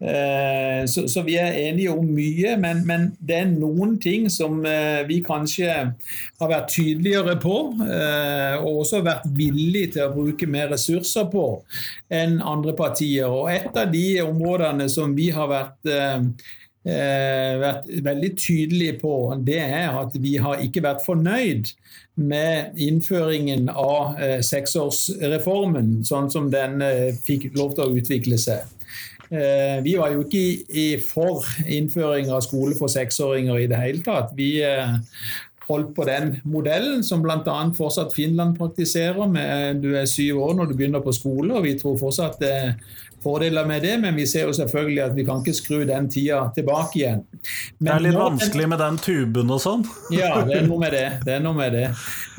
Eh, 0.00 0.86
så, 0.86 1.08
så, 1.08 1.22
vi 1.22 1.34
er 1.36 1.52
enige 1.52 1.92
om 1.92 2.06
mye, 2.08 2.54
men, 2.56 2.78
men, 2.88 3.10
det 3.20 3.36
er 3.36 3.50
noen 3.50 3.98
ting 4.00 4.30
som 4.32 4.62
eh, 4.64 5.02
vi 5.08 5.18
kanskje 5.24 5.74
har 5.74 6.48
vært 6.48 6.70
tydeligere 6.72 7.34
på, 7.40 7.56
eh, 7.84 8.56
og 8.62 8.80
også 8.86 9.02
vært 9.04 9.28
villige 9.36 9.98
til 9.98 10.06
å 10.06 10.14
bruke 10.14 10.48
mer 10.48 10.72
ressurser 10.72 11.28
på 11.32 11.44
enn 12.08 12.38
andre 12.40 12.72
partier. 12.78 13.28
Og 13.28 13.52
et 13.52 13.76
av 13.76 13.92
de 13.92 14.06
områdene 14.24 14.88
som 14.92 15.12
vi 15.16 15.28
har 15.34 15.50
vært 15.50 15.94
vært 16.80 17.90
veldig 18.00 18.28
tydelige 18.40 18.94
på, 19.02 19.12
det 19.44 19.58
er 19.60 19.98
at 20.00 20.14
vi 20.16 20.38
har 20.40 20.62
ikke 20.64 20.80
vært 20.80 21.02
fornøyd 21.04 21.68
med 22.16 22.80
innføringen 22.80 23.68
av 23.68 24.16
seksårsreformen, 24.48 25.98
sånn 26.08 26.32
som 26.32 26.48
den 26.48 26.80
fikk 27.20 27.50
lov 27.52 27.76
til 27.76 27.84
å 27.84 28.00
utvikle 28.00 28.40
seg. 28.40 28.64
Eh, 29.30 29.78
vi 29.84 29.94
var 29.98 30.10
jo 30.10 30.24
ikke 30.26 30.98
for 31.06 31.46
innføring 31.70 32.32
av 32.34 32.42
skole 32.42 32.74
for 32.78 32.90
seksåringer 32.90 33.62
i 33.62 33.68
det 33.70 33.78
hele 33.78 34.02
tatt. 34.02 34.32
Vi 34.34 34.56
eh, 34.66 34.96
holdt 35.68 35.92
på 35.94 36.06
den 36.08 36.32
modellen 36.50 37.04
som 37.06 37.22
bl.a. 37.22 37.58
fortsatt 37.76 38.14
Finland 38.16 38.56
praktiserer. 38.58 39.30
Med, 39.30 39.84
du 39.84 39.94
er 39.94 40.10
syv 40.10 40.42
år 40.48 40.56
når 40.58 40.70
du 40.70 40.74
begynner 40.80 41.04
på 41.04 41.14
skole, 41.14 41.54
og 41.54 41.62
vi 41.68 41.76
tror 41.78 42.00
fortsatt 42.00 42.42
fordeler 43.22 43.66
med 43.68 43.82
det, 43.84 43.96
men 44.00 44.16
vi 44.16 44.26
ser 44.28 44.48
jo 44.48 44.54
selvfølgelig 44.56 45.02
at 45.04 45.16
vi 45.16 45.24
kan 45.28 45.42
ikke 45.42 45.56
skru 45.56 45.82
den 45.88 46.08
tida 46.12 46.40
tilbake 46.56 46.98
igjen. 47.00 47.22
Men 47.78 47.86
det 47.86 47.94
er 47.94 48.04
litt 48.04 48.18
vanskelig 48.18 48.68
med 48.72 48.80
den 48.82 48.98
tuben 49.00 49.52
og 49.52 49.60
sånn? 49.62 49.84
ja, 50.14 50.40
det 50.46 50.58
er 50.60 50.66
noe 50.68 50.80
med 50.82 50.94
det. 50.94 51.06
det, 51.26 51.36
noe 51.44 51.56
med 51.56 51.76
det. 51.76 51.86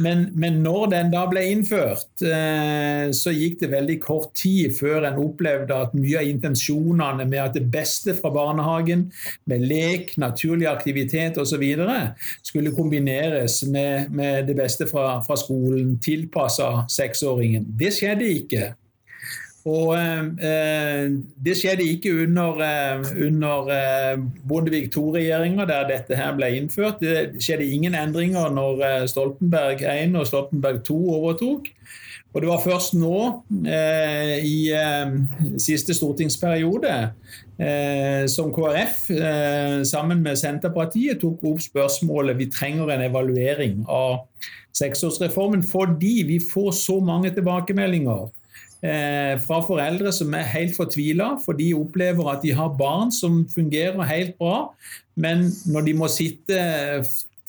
Men, 0.01 0.27
men, 0.33 0.59
når 0.65 0.91
den 0.93 1.11
da 1.13 1.23
ble 1.29 1.43
innført, 1.51 2.09
eh, 2.25 3.09
så 3.15 3.33
gikk 3.33 3.59
det 3.63 3.71
veldig 3.73 3.97
kort 4.03 4.33
tid 4.37 4.75
før 4.77 5.07
en 5.09 5.21
opplevde 5.21 5.77
at 5.85 5.95
mye 5.97 6.21
av 6.21 6.29
intensjonene 6.29 7.27
med 7.27 7.41
at 7.43 7.57
det 7.57 7.65
beste 7.73 8.15
fra 8.17 8.33
barnehagen, 8.33 9.07
med 9.49 9.65
lek, 9.69 10.15
naturlig 10.21 10.69
aktivitet 10.71 11.39
osv., 11.41 11.63
skulle 12.45 12.73
kombineres 12.75 13.61
med, 13.69 14.11
med, 14.11 14.45
det 14.47 14.57
beste 14.57 14.87
fra, 14.89 15.19
fra 15.25 15.37
skolen, 15.39 15.97
tilpassa 16.03 16.85
seksåringen. 16.89 17.67
Det 17.79 17.93
skjedde 17.95 18.29
ikke. 18.41 18.71
Og 19.69 19.93
eh, 19.93 21.11
Det 21.45 21.53
skjedde 21.57 21.85
ikke 21.85 22.13
under, 22.23 22.61
eh, 22.65 23.25
under 23.27 23.69
eh, 23.69 24.23
Bondevik 24.49 24.89
II-regjeringa, 24.97 25.65
der 25.69 25.89
dette 25.89 26.17
her 26.17 26.33
ble 26.35 26.49
innført. 26.57 27.01
Det 27.01 27.43
skjedde 27.43 27.67
ingen 27.69 27.95
endringer 27.95 28.49
når 28.49 28.81
eh, 28.87 29.05
Stoltenberg 29.11 29.85
I 29.85 30.09
og 30.15 30.25
Stoltenberg 30.27 30.81
II 30.89 31.13
overtok. 31.17 31.69
Og 32.33 32.41
det 32.41 32.47
var 32.47 32.63
først 32.63 32.93
nå, 32.95 33.43
eh, 33.67 34.39
i 34.47 34.71
eh, 34.73 35.13
siste 35.59 35.93
stortingsperiode, 35.93 36.97
som 38.31 38.47
KrF 38.49 39.03
sammen 39.85 40.23
med 40.25 40.39
Senterpartiet 40.39 41.19
tok 41.21 41.43
opp 41.45 41.59
spørsmålet 41.61 42.39
vi 42.39 42.47
trenger 42.49 42.89
en 42.89 43.03
evaluering 43.05 43.83
av 43.85 44.23
seksårsreformen 44.73 45.61
fordi 45.61 46.23
vi 46.25 46.39
får 46.41 46.71
så 46.79 46.95
mange 47.05 47.29
tilbakemeldinger 47.35 48.31
Eh, 48.31 48.40
fra 48.81 49.59
foreldre 49.61 50.09
som 50.09 50.33
er 50.33 50.47
helt 50.49 50.73
fortvila, 50.73 51.35
for 51.43 51.53
de 51.53 51.67
opplever 51.77 52.31
at 52.31 52.41
de 52.41 52.49
har 52.57 52.71
barn 52.79 53.11
som 53.13 53.43
fungerer 53.45 54.01
helt 54.09 54.33
bra, 54.41 54.71
men 55.21 55.51
når 55.69 55.85
de 55.85 55.93
må 55.99 56.09
sitte 56.09 56.57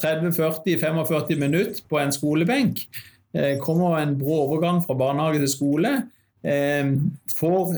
30-40-45 0.02 1.38
minutter 1.38 1.80
på 1.88 1.98
en 1.98 2.12
skolebenk, 2.12 2.88
eh, 3.34 3.58
kommer 3.58 3.98
en 3.98 4.18
brå 4.18 4.42
overgang 4.48 4.82
fra 4.84 4.94
barnehage 4.94 5.38
til 5.38 5.48
skole, 5.48 5.92
eh, 6.44 6.92
får 7.36 7.74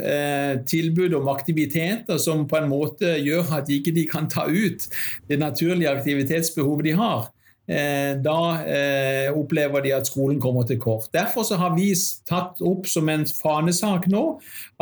tilbud 0.66 1.14
om 1.14 1.28
aktiviteter 1.28 2.18
som 2.18 2.48
på 2.48 2.56
en 2.56 2.68
måte 2.68 3.18
gjør 3.20 3.58
at 3.58 3.66
de 3.68 3.80
ikke 3.80 4.10
kan 4.10 4.28
ta 4.28 4.46
ut 4.48 4.88
det 5.28 5.38
naturlige 5.38 5.90
aktivitetsbehovet 5.90 6.84
de 6.84 6.92
har, 6.92 7.28
Eh, 7.28 7.33
da 7.66 8.40
eh, 8.68 9.30
opplever 9.32 9.80
de 9.80 9.94
at 9.96 10.08
skolen 10.08 10.40
kommer 10.40 10.66
til 10.68 10.76
kort. 10.82 11.08
Derfor 11.16 11.46
har 11.56 11.72
vi 11.76 11.94
tatt 12.28 12.60
opp 12.60 12.84
som 12.90 13.08
en 13.08 13.24
fanesak 13.24 14.04
nå 14.12 14.24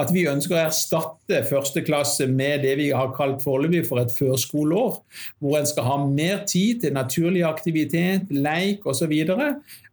at 0.03 0.11
vi 0.11 0.25
ønsker 0.27 0.57
å 0.57 0.65
erstatte 0.65 1.45
første 1.47 1.85
klasse 1.87 2.27
med 2.27 2.65
det 2.67 2.75
vi 2.81 2.89
har 2.91 3.15
kalt 3.15 3.45
foreløpig 3.45 3.85
for 3.87 4.03
et 4.03 4.11
førskoleår, 4.17 4.99
hvor 5.39 5.59
en 5.59 5.71
skal 5.71 5.87
ha 5.87 6.01
mer 6.03 6.43
tid 6.51 6.83
til 6.83 6.97
naturlig 6.97 7.45
aktivitet, 7.47 8.31
leik 8.35 8.87
osv. 8.89 9.15
Og, 9.31 9.47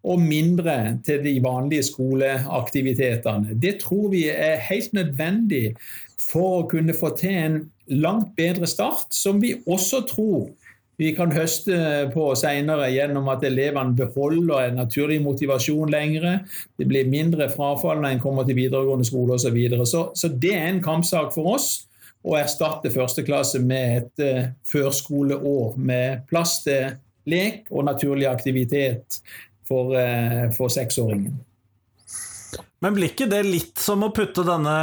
og 0.09 0.21
mindre 0.23 0.79
til 1.05 1.21
de 1.25 1.37
vanlige 1.43 1.89
skoleaktivitetene. 1.91 3.57
Det 3.61 3.77
tror 3.83 4.09
vi 4.15 4.25
er 4.31 4.61
helt 4.69 4.95
nødvendig 4.97 5.75
for 6.19 6.61
å 6.63 6.69
kunne 6.69 6.95
få 6.97 7.13
til 7.19 7.35
en 7.35 7.59
langt 7.89 8.35
bedre 8.37 8.67
start, 8.69 9.07
som 9.13 9.41
vi 9.41 9.55
også 9.67 10.03
tror 10.09 10.49
vi 10.99 11.13
kan 11.15 11.31
høste 11.31 11.75
på 12.11 12.25
senere 12.35 12.89
gjennom 12.91 13.29
at 13.31 13.43
elevene 13.47 13.95
beholder 13.95 14.65
en 14.65 14.81
naturlig 14.81 15.21
motivasjon 15.23 15.91
lengre. 15.93 16.41
Det 16.75 16.87
blir 16.89 17.07
mindre 17.07 17.47
frafall 17.53 18.01
når 18.01 18.17
en 18.17 18.23
kommer 18.23 18.47
til 18.47 18.57
videregående 18.57 19.07
skole 19.07 19.37
osv. 19.37 19.47
Så, 19.47 19.53
videre. 19.55 19.85
så 19.87 20.09
Så 20.13 20.27
det 20.27 20.51
er 20.57 20.67
en 20.67 20.83
kampsak 20.83 21.31
for 21.33 21.55
oss 21.55 21.69
å 22.27 22.35
erstatte 22.35 22.91
første 22.91 23.23
klasse 23.23 23.61
med 23.63 24.01
et 24.01 24.25
uh, 24.25 24.49
førskoleår 24.67 25.77
med 25.79 26.25
plass 26.27 26.59
til 26.65 26.97
lek 27.31 27.71
og 27.71 27.87
naturlig 27.87 28.27
aktivitet 28.27 29.21
for, 29.63 29.95
uh, 29.95 30.51
for 30.57 30.67
seksåringen. 30.67 31.39
Men 32.83 32.95
blir 32.95 33.13
ikke 33.13 33.31
det 33.31 33.45
litt 33.47 33.79
som 33.79 34.03
å 34.03 34.11
putte 34.15 34.43
denne 34.47 34.75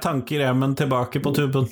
tankeremen 0.00 0.72
tilbake 0.76 1.20
på 1.20 1.36
tuben? 1.36 1.68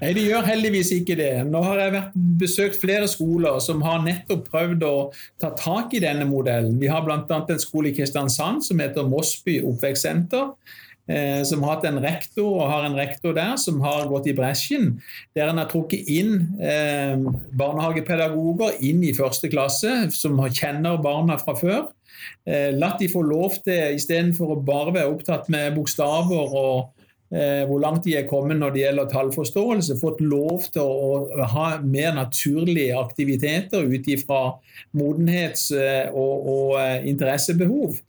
Nei, 0.00 0.12
de 0.16 0.26
gjør 0.26 0.46
heldigvis 0.48 0.92
ikke 0.96 1.16
det. 1.20 1.32
Nå 1.48 1.62
har 1.66 1.82
jeg 1.84 1.94
vært, 1.96 2.18
besøkt 2.40 2.80
flere 2.80 3.08
skoler 3.10 3.58
som 3.64 3.82
har 3.86 4.04
nettopp 4.04 4.46
prøvd 4.52 4.84
å 4.86 4.94
ta 5.42 5.52
tak 5.58 5.96
i 5.96 6.02
denne 6.02 6.26
modellen. 6.28 6.78
Vi 6.80 6.90
har 6.90 7.04
bl.a. 7.06 7.20
en 7.26 7.62
skole 7.62 7.90
i 7.90 7.96
Kristiansand 7.96 8.64
som 8.66 8.80
heter 8.82 9.08
Mossby 9.08 9.60
oppvekstsenter. 9.66 10.54
Eh, 11.10 11.42
som 11.42 11.64
har 11.64 11.74
hatt 11.74 11.86
en 11.88 11.98
rektor 12.02 12.46
og 12.46 12.68
har 12.70 12.84
en 12.86 12.94
rektor 12.94 13.34
der 13.34 13.56
som 13.58 13.80
har 13.82 14.06
gått 14.10 14.28
i 14.30 14.34
bresjen. 14.36 14.92
Der 15.34 15.50
en 15.50 15.58
har 15.58 15.70
trukket 15.70 16.06
inn 16.12 16.36
eh, 16.62 17.16
barnehagepedagoger 17.58 18.78
inn 18.86 19.02
i 19.02 19.14
første 19.16 19.50
klasse, 19.50 19.94
som 20.14 20.38
kjenner 20.54 21.00
barna 21.02 21.40
fra 21.40 21.56
før. 21.58 21.88
Eh, 22.46 22.70
latt 22.76 23.00
de 23.02 23.10
få 23.10 23.24
lov 23.26 23.58
til, 23.64 23.96
istedenfor 23.96 24.54
å 24.54 24.62
bare 24.62 24.94
være 25.00 25.14
opptatt 25.16 25.50
med 25.52 25.74
bokstaver 25.74 26.54
og 26.60 26.90
hvor 27.30 27.78
langt 27.78 28.02
de 28.04 28.16
er 28.18 28.26
kommet 28.26 28.58
når 28.58 28.72
det 28.74 28.82
gjelder 28.82 29.10
tallforståelse, 29.12 29.98
fått 30.00 30.18
lov 30.24 30.64
til 30.74 30.82
å 30.82 31.44
ha 31.52 31.66
mer 31.84 32.16
naturlige 32.16 32.96
aktiviteter 32.98 33.86
ut 33.86 34.08
ifra 34.10 34.40
modenhets- 34.96 35.70
eh, 35.70 36.10
og, 36.10 36.48
og 36.54 36.80
eh, 36.82 37.06
interessebehov. 37.10 38.00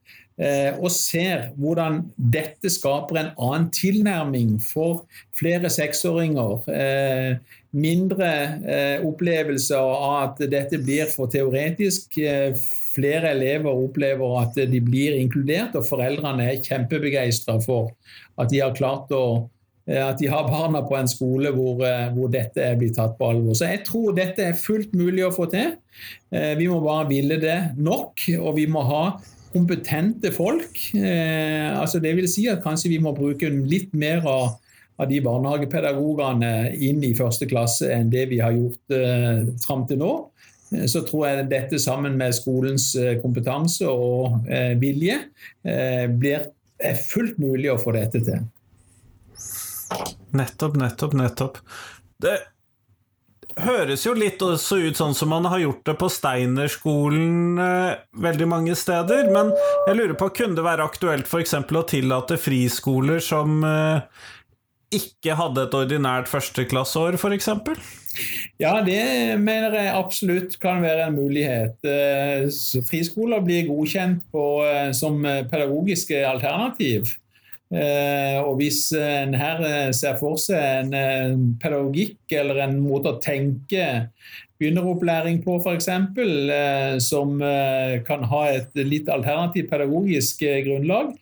Og 0.42 0.88
ser 0.90 1.52
hvordan 1.60 2.00
dette 2.34 2.72
skaper 2.74 3.20
en 3.20 3.28
annen 3.36 3.68
tilnærming 3.76 4.56
for 4.64 5.04
flere 5.38 5.70
seksåringer. 5.70 6.64
Mindre 7.78 8.30
opplevelser 9.06 9.78
av 9.78 10.16
at 10.24 10.42
dette 10.50 10.80
blir 10.82 11.12
for 11.14 11.30
teoretisk. 11.30 12.18
Flere 12.92 13.32
elever 13.32 13.72
opplever 13.72 14.38
at 14.42 14.58
de 14.68 14.84
blir 14.84 15.16
inkludert, 15.16 15.76
og 15.80 15.88
foreldrene 15.88 16.50
er 16.50 16.62
kjempebegeistra 16.66 17.58
for 17.64 17.94
at 18.42 18.52
de 18.52 18.62
har 18.64 18.76
klart 18.76 19.12
å 19.16 19.24
eh, 19.88 20.02
at 20.02 20.20
de 20.20 20.30
har 20.32 20.50
barna 20.50 20.84
på 20.88 20.98
en 20.98 21.10
skole 21.10 21.54
hvor, 21.56 21.84
eh, 21.88 22.10
hvor, 22.16 22.32
dette 22.34 22.64
er 22.66 22.80
blitt 22.80 22.98
tatt 23.00 23.18
på 23.20 23.30
alvor. 23.32 23.56
Så 23.58 23.70
jeg 23.70 23.86
tror 23.88 24.16
dette 24.18 24.50
er 24.50 24.60
fullt 24.60 24.96
mulig 24.98 25.24
å 25.28 25.34
få 25.36 25.48
til. 25.52 25.78
Eh, 26.34 26.54
vi 26.60 26.68
må 26.72 26.82
bare 26.84 27.08
ville 27.12 27.40
det 27.42 27.60
nok, 27.80 28.26
og 28.42 28.58
vi 28.60 28.68
må 28.72 28.84
ha 28.88 29.06
kompetente 29.52 30.32
folk. 30.32 30.78
Altså 30.96 32.00
det 32.00 32.14
vil 32.16 32.28
si 32.32 32.46
at 32.48 32.62
kanskje 32.64 32.94
vi 32.94 33.02
må 33.04 33.12
bruke 33.12 33.50
litt 33.52 33.90
mer 33.92 34.24
av, 34.24 34.54
av 34.96 35.10
de 35.10 35.18
barnehagepedagogene 35.26 36.72
inn 36.88 37.04
i 37.04 37.12
første 37.18 37.50
klasse 37.52 37.90
enn 37.92 38.08
det 38.14 38.30
vi 38.32 38.40
har 38.40 38.56
gjort 38.56 38.96
fram 39.66 39.84
til 39.90 40.00
nå. 40.00 40.14
Så 40.88 41.02
tror 41.04 41.28
jeg 41.28 41.50
dette 41.52 41.80
sammen 41.84 42.14
med 42.20 42.32
skolens 42.36 42.94
kompetanse 43.20 43.90
og 43.92 44.48
eh, 44.48 44.72
vilje 44.80 45.18
eh, 45.68 46.06
blir 46.08 46.48
er 46.82 46.98
fullt 46.98 47.38
mulig 47.42 47.72
å 47.72 47.80
få 47.82 47.94
dette 47.96 48.22
til. 48.26 48.48
Nettopp, 50.38 50.78
nettopp, 50.80 51.16
nettopp. 51.18 51.60
Det 52.22 52.38
høres 53.60 54.06
jo 54.06 54.14
litt 54.16 54.42
også 54.46 54.80
ut 54.86 54.98
sånn 54.98 55.16
som 55.18 55.32
man 55.34 55.48
har 55.52 55.60
gjort 55.60 55.84
det 55.90 55.96
på 56.00 56.08
Steinerskolen 56.12 57.60
eh, 57.62 58.04
veldig 58.24 58.48
mange 58.50 58.76
steder, 58.80 59.28
men 59.34 59.52
jeg 59.90 59.98
lurer 59.98 60.16
på, 60.20 60.32
kunne 60.42 60.58
det 60.58 60.66
være 60.66 60.88
aktuelt 60.88 61.28
f.eks. 61.28 61.58
å 61.60 61.88
tillate 61.90 62.40
friskoler 62.42 63.20
som 63.24 63.60
eh, 63.68 64.24
ikke 64.96 65.36
hadde 65.40 65.68
et 65.68 65.76
ordinært 65.76 66.32
førsteklasseår, 66.32 67.20
f.eks.? 67.20 67.52
Ja, 68.62 68.76
det 68.86 69.40
mener 69.42 69.74
jeg 69.78 69.96
absolutt 69.96 70.58
kan 70.62 70.84
være 70.84 71.08
en 71.08 71.18
mulighet. 71.18 71.80
Eh, 71.88 72.46
friskoler 72.88 73.42
blir 73.46 73.70
godkjent 73.70 74.24
på, 74.34 74.46
eh, 74.68 74.92
som 74.94 75.24
pedagogiske 75.24 76.22
alternativ. 76.28 77.16
Eh, 77.72 78.38
og 78.44 78.58
hvis 78.60 78.92
en 78.92 79.34
her 79.34 79.92
ser 79.96 80.18
for 80.20 80.36
seg 80.36 80.92
en 80.92 81.58
pedagogikk 81.62 82.36
eller 82.36 82.66
en 82.66 82.80
måte 82.84 83.14
å 83.14 83.22
tenke 83.24 84.10
begynneropplæring 84.60 85.40
på 85.46 85.56
f.eks., 85.64 85.88
som 87.08 87.40
kan 88.06 88.26
ha 88.30 88.42
et 88.52 88.76
litt 88.76 89.08
alternativt 89.10 89.72
pedagogisk 89.72 90.44
grunnlag, 90.68 91.16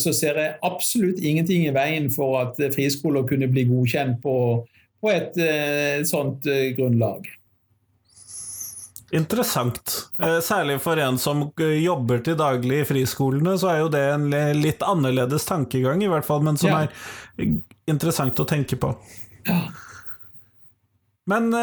så 0.00 0.12
ser 0.16 0.38
jeg 0.40 0.54
absolutt 0.64 1.20
ingenting 1.20 1.66
i 1.66 1.74
veien 1.74 2.08
for 2.12 2.38
at 2.40 2.62
friskoler 2.72 3.26
kunne 3.28 3.50
bli 3.52 3.66
godkjent 3.68 4.22
på 4.22 4.64
på 5.04 5.12
et, 5.12 5.36
eh, 5.36 6.02
sånt 6.04 6.46
eh, 6.46 6.72
grunnlag. 6.76 7.28
Interessant. 9.12 10.08
Eh, 10.18 10.40
særlig 10.40 10.80
for 10.80 10.96
en 10.96 11.18
som 11.18 11.44
jobber 11.58 12.24
til 12.24 12.38
daglig 12.40 12.80
i 12.80 12.86
friskolene, 12.88 13.58
så 13.60 13.68
er 13.74 13.82
jo 13.82 13.90
det 13.92 14.04
en 14.14 14.30
litt 14.56 14.82
annerledes 14.82 15.44
tankegang, 15.44 16.02
i 16.02 16.08
hvert 16.08 16.24
fall, 16.24 16.40
men 16.42 16.56
som 16.56 16.72
ja. 16.72 16.86
er 17.36 17.52
interessant 17.86 18.40
å 18.40 18.48
tenke 18.48 18.80
på. 18.80 18.94
Ja. 19.44 19.60
Men 21.28 21.54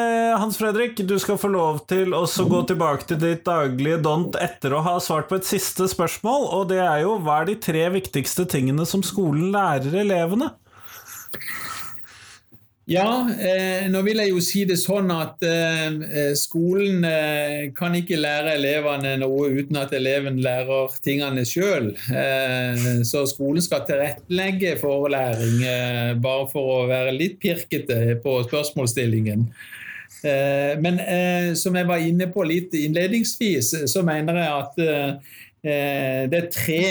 Hans 0.41 0.55
Fredrik, 0.57 0.95
du 1.05 1.19
skal 1.21 1.37
få 1.37 1.51
lov 1.53 1.83
til 1.89 2.15
å 2.17 2.23
gå 2.25 2.63
tilbake 2.65 3.05
til 3.05 3.19
ditt 3.21 3.43
daglige 3.45 3.99
dont 4.01 4.33
etter 4.41 4.73
å 4.73 4.79
ha 4.81 4.95
svart 4.97 5.27
på 5.29 5.37
et 5.37 5.45
siste 5.45 5.85
spørsmål, 5.91 6.47
og 6.57 6.71
det 6.71 6.79
er 6.81 7.03
jo 7.03 7.19
hva 7.21 7.43
er 7.43 7.51
de 7.51 7.59
tre 7.61 7.83
viktigste 7.93 8.47
tingene 8.49 8.87
som 8.89 9.05
skolen 9.05 9.51
lærer 9.53 9.99
elevene? 10.01 10.49
Ja, 12.89 13.29
eh, 13.37 13.85
nå 13.93 13.99
vil 14.01 14.17
jeg 14.23 14.31
jo 14.31 14.39
si 14.41 14.63
det 14.65 14.79
sånn 14.81 15.11
at 15.13 15.43
eh, 15.45 15.83
eh, 16.01 16.31
skolen 16.37 17.03
eh, 17.05 17.67
kan 17.77 17.93
ikke 17.93 18.17
lære 18.17 18.55
elevene 18.57 19.11
noe 19.21 19.51
uten 19.53 19.77
at 19.77 19.93
eleven 19.93 20.39
lærer 20.41 20.95
tingene 21.05 21.45
sjøl. 21.45 21.91
Eh, 22.09 23.03
så 23.05 23.21
skolen 23.29 23.61
skal 23.61 23.85
tilrettelegge 23.85 24.73
for 24.81 25.05
læring, 25.13 25.61
eh, 25.61 26.13
bare 26.23 26.47
for 26.49 26.79
å 26.79 26.87
være 26.89 27.13
litt 27.13 27.37
pirkete 27.43 28.17
på 28.23 28.39
spørsmålsstillingen. 28.49 29.51
men 30.83 30.99
som 31.57 31.73
jeg 31.73 31.87
var 31.89 31.97
inne 31.97 32.27
på 32.29 32.43
litt 32.45 32.75
innledningsvis, 32.77 33.71
så 33.89 34.03
mener 34.05 34.37
jeg 34.37 34.51
at 34.53 34.75
det 36.29 36.37
er 36.37 36.49
tre 36.53 36.83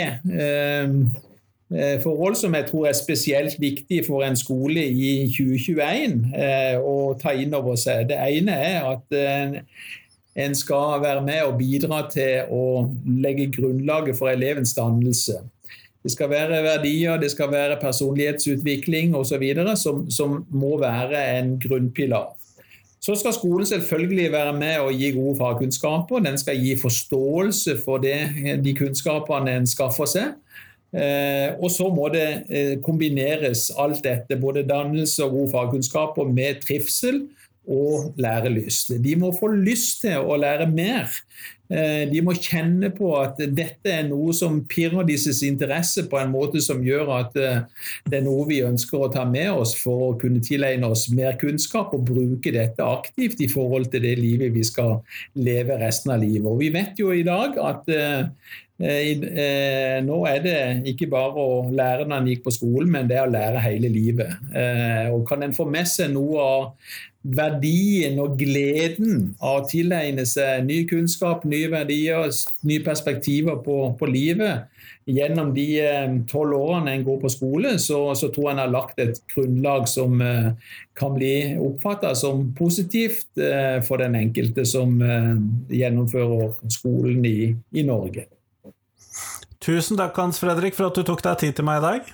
forhold 2.03 2.35
som 2.35 2.55
jeg 2.55 2.67
tror 2.67 2.87
er 2.89 2.97
spesielt 2.97 3.55
viktig 3.59 4.01
for 4.07 4.25
en 4.27 4.35
skole 4.35 4.83
i 4.83 5.11
2021 5.31 6.33
eh, 6.35 6.75
å 6.75 7.13
ta 7.21 7.31
inn 7.31 7.55
over 7.55 7.79
seg. 7.79 8.09
Det 8.09 8.17
ene 8.19 8.57
er 8.59 8.89
at 8.89 9.15
eh, 9.15 9.55
en 10.43 10.55
skal 10.55 10.99
være 11.03 11.23
med 11.23 11.43
og 11.45 11.57
bidra 11.59 12.05
til 12.11 12.51
å 12.51 12.65
legge 13.23 13.49
grunnlaget 13.55 14.19
for 14.19 14.31
elevens 14.31 14.75
dannelse. 14.75 15.39
Det 16.03 16.11
skal 16.11 16.31
være 16.31 16.63
verdier, 16.65 17.19
det 17.21 17.29
skal 17.31 17.51
være 17.51 17.79
personlighetsutvikling 17.81 19.15
osv. 19.15 19.43
Som, 19.77 20.05
som 20.11 20.39
må 20.49 20.77
være 20.81 21.23
en 21.37 21.57
grunnpilar. 21.61 22.31
Så 23.01 23.15
skal 23.17 23.33
skolen 23.33 23.65
selvfølgelig 23.65 24.31
være 24.31 24.53
med 24.53 24.79
og 24.79 24.93
gi 24.93 25.11
gode 25.11 25.37
fagkunnskaper. 25.37 26.19
Den 26.19 26.37
skal 26.37 26.59
gi 26.61 26.75
forståelse 26.77 27.77
for 27.85 27.97
det, 27.97 28.19
de 28.61 28.73
kunnskapene 28.77 29.55
en 29.57 29.67
skaffer 29.69 30.09
seg. 30.09 30.35
Eh, 30.91 31.53
og 31.55 31.71
så 31.71 31.87
må 31.93 32.09
det 32.11 32.27
eh, 32.51 32.73
kombineres 32.83 33.69
alt 33.79 34.03
dette, 34.03 34.39
både 34.39 34.65
dannelse 34.67 35.23
og 35.23 35.37
gode 35.37 35.53
fagkunnskaper, 35.53 36.27
med 36.27 36.59
trivsel 36.65 37.23
og 37.71 38.13
lærelyst. 38.19 38.95
De 39.03 39.15
må 39.15 39.31
få 39.37 39.51
lyst 39.53 40.01
til 40.03 40.19
å 40.19 40.37
lære 40.39 40.67
mer. 40.71 41.11
Eh, 41.71 42.03
de 42.11 42.19
må 42.25 42.33
kjenne 42.35 42.89
på 42.91 43.13
at 43.15 43.37
dette 43.55 43.87
er 43.87 44.03
noe 44.09 44.33
som 44.35 44.57
pirrer 44.67 45.05
disses 45.07 45.39
interesse 45.47 46.03
på 46.11 46.19
en 46.19 46.33
måte 46.33 46.59
som 46.63 46.81
gjør 46.83 47.13
at 47.21 47.37
eh, 47.39 47.61
det 48.11 48.17
er 48.19 48.25
noe 48.25 48.43
vi 48.49 48.59
ønsker 48.67 49.05
å 49.05 49.11
ta 49.13 49.23
med 49.29 49.53
oss 49.53 49.77
for 49.79 50.09
å 50.09 50.17
kunne 50.19 50.41
tilegne 50.43 50.89
oss 50.91 51.05
mer 51.15 51.37
kunnskap 51.39 51.93
og 51.95 52.09
bruke 52.09 52.51
dette 52.51 52.83
aktivt 52.83 53.39
i 53.39 53.47
forhold 53.51 53.87
til 53.93 54.03
det 54.03 54.17
livet 54.19 54.51
vi 54.57 54.65
skal 54.67 54.97
leve 55.39 55.79
resten 55.79 56.11
av 56.17 56.25
livet. 56.25 56.49
Og 56.51 56.59
Vi 56.59 56.73
vet 56.75 56.99
jo 56.99 57.13
i 57.15 57.23
dag 57.23 57.55
at 57.61 57.87
nå 58.81 60.17
er 60.25 60.39
det 60.41 60.57
ikke 60.89 61.09
bare 61.11 61.37
å 61.37 61.61
lære 61.69 62.07
når 62.07 62.17
en 62.17 62.29
gikk 62.31 62.43
på 62.47 62.53
skolen, 62.55 62.89
men 62.95 63.09
det 63.09 63.19
er 63.19 63.27
å 63.27 63.33
lære 63.33 63.63
hele 63.67 63.91
livet. 63.93 64.35
Og 65.13 65.23
Kan 65.29 65.45
en 65.45 65.53
få 65.55 65.67
med 65.69 65.89
seg 65.89 66.13
noe 66.15 66.41
av 66.41 66.63
verdien 67.21 68.17
og 68.21 68.33
gleden 68.39 69.35
av 69.37 69.61
å 69.61 69.65
tilegne 69.69 70.25
seg 70.25 70.65
ny 70.65 70.81
kunnskap, 70.89 71.45
nye 71.45 71.69
verdier, 71.69 72.31
nye 72.65 72.81
perspektiver 72.85 73.61
på, 73.61 73.77
på 73.99 74.09
livet 74.09 74.65
gjennom 75.09 75.51
de 75.53 75.65
eh, 75.81 76.15
tolv 76.29 76.57
årene 76.57 76.95
en 76.95 77.05
går 77.05 77.19
på 77.21 77.31
skole, 77.33 77.75
så, 77.81 77.99
så, 78.17 78.29
tror 78.33 78.47
jeg 78.47 78.55
en 78.55 78.63
har 78.63 78.73
lagt 78.73 79.01
et 79.01 79.21
grunnlag 79.33 79.87
som 79.89 80.17
kan 80.97 81.15
bli 81.15 81.33
oppfatta 81.61 82.13
som 82.17 82.51
positivt 82.57 83.27
for 83.87 84.01
den 84.01 84.17
enkelte 84.19 84.65
som 84.67 84.99
gjennomfører 85.71 86.53
skolen 86.71 87.25
i, 87.25 87.51
i, 87.73 87.85
Norge. 87.87 88.27
Tusen 89.61 89.99
takk 89.99 90.17
Hans 90.17 90.41
Fredrik 90.41 90.73
for 90.77 90.89
at 90.89 90.97
du 90.97 91.05
tok 91.05 91.21
deg 91.25 91.37
tid 91.43 91.59
til 91.59 91.67
meg 91.67 91.81
i 91.81 91.85
dag. 91.85 92.11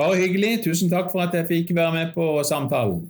Bare 0.00 0.18
hyggelig. 0.18 0.64
Tusen 0.64 0.90
takk 0.90 1.12
for 1.12 1.22
at 1.22 1.34
jeg 1.36 1.46
fikk 1.50 1.74
være 1.76 1.92
med 1.94 2.14
på 2.16 2.32
samtalen. 2.46 3.08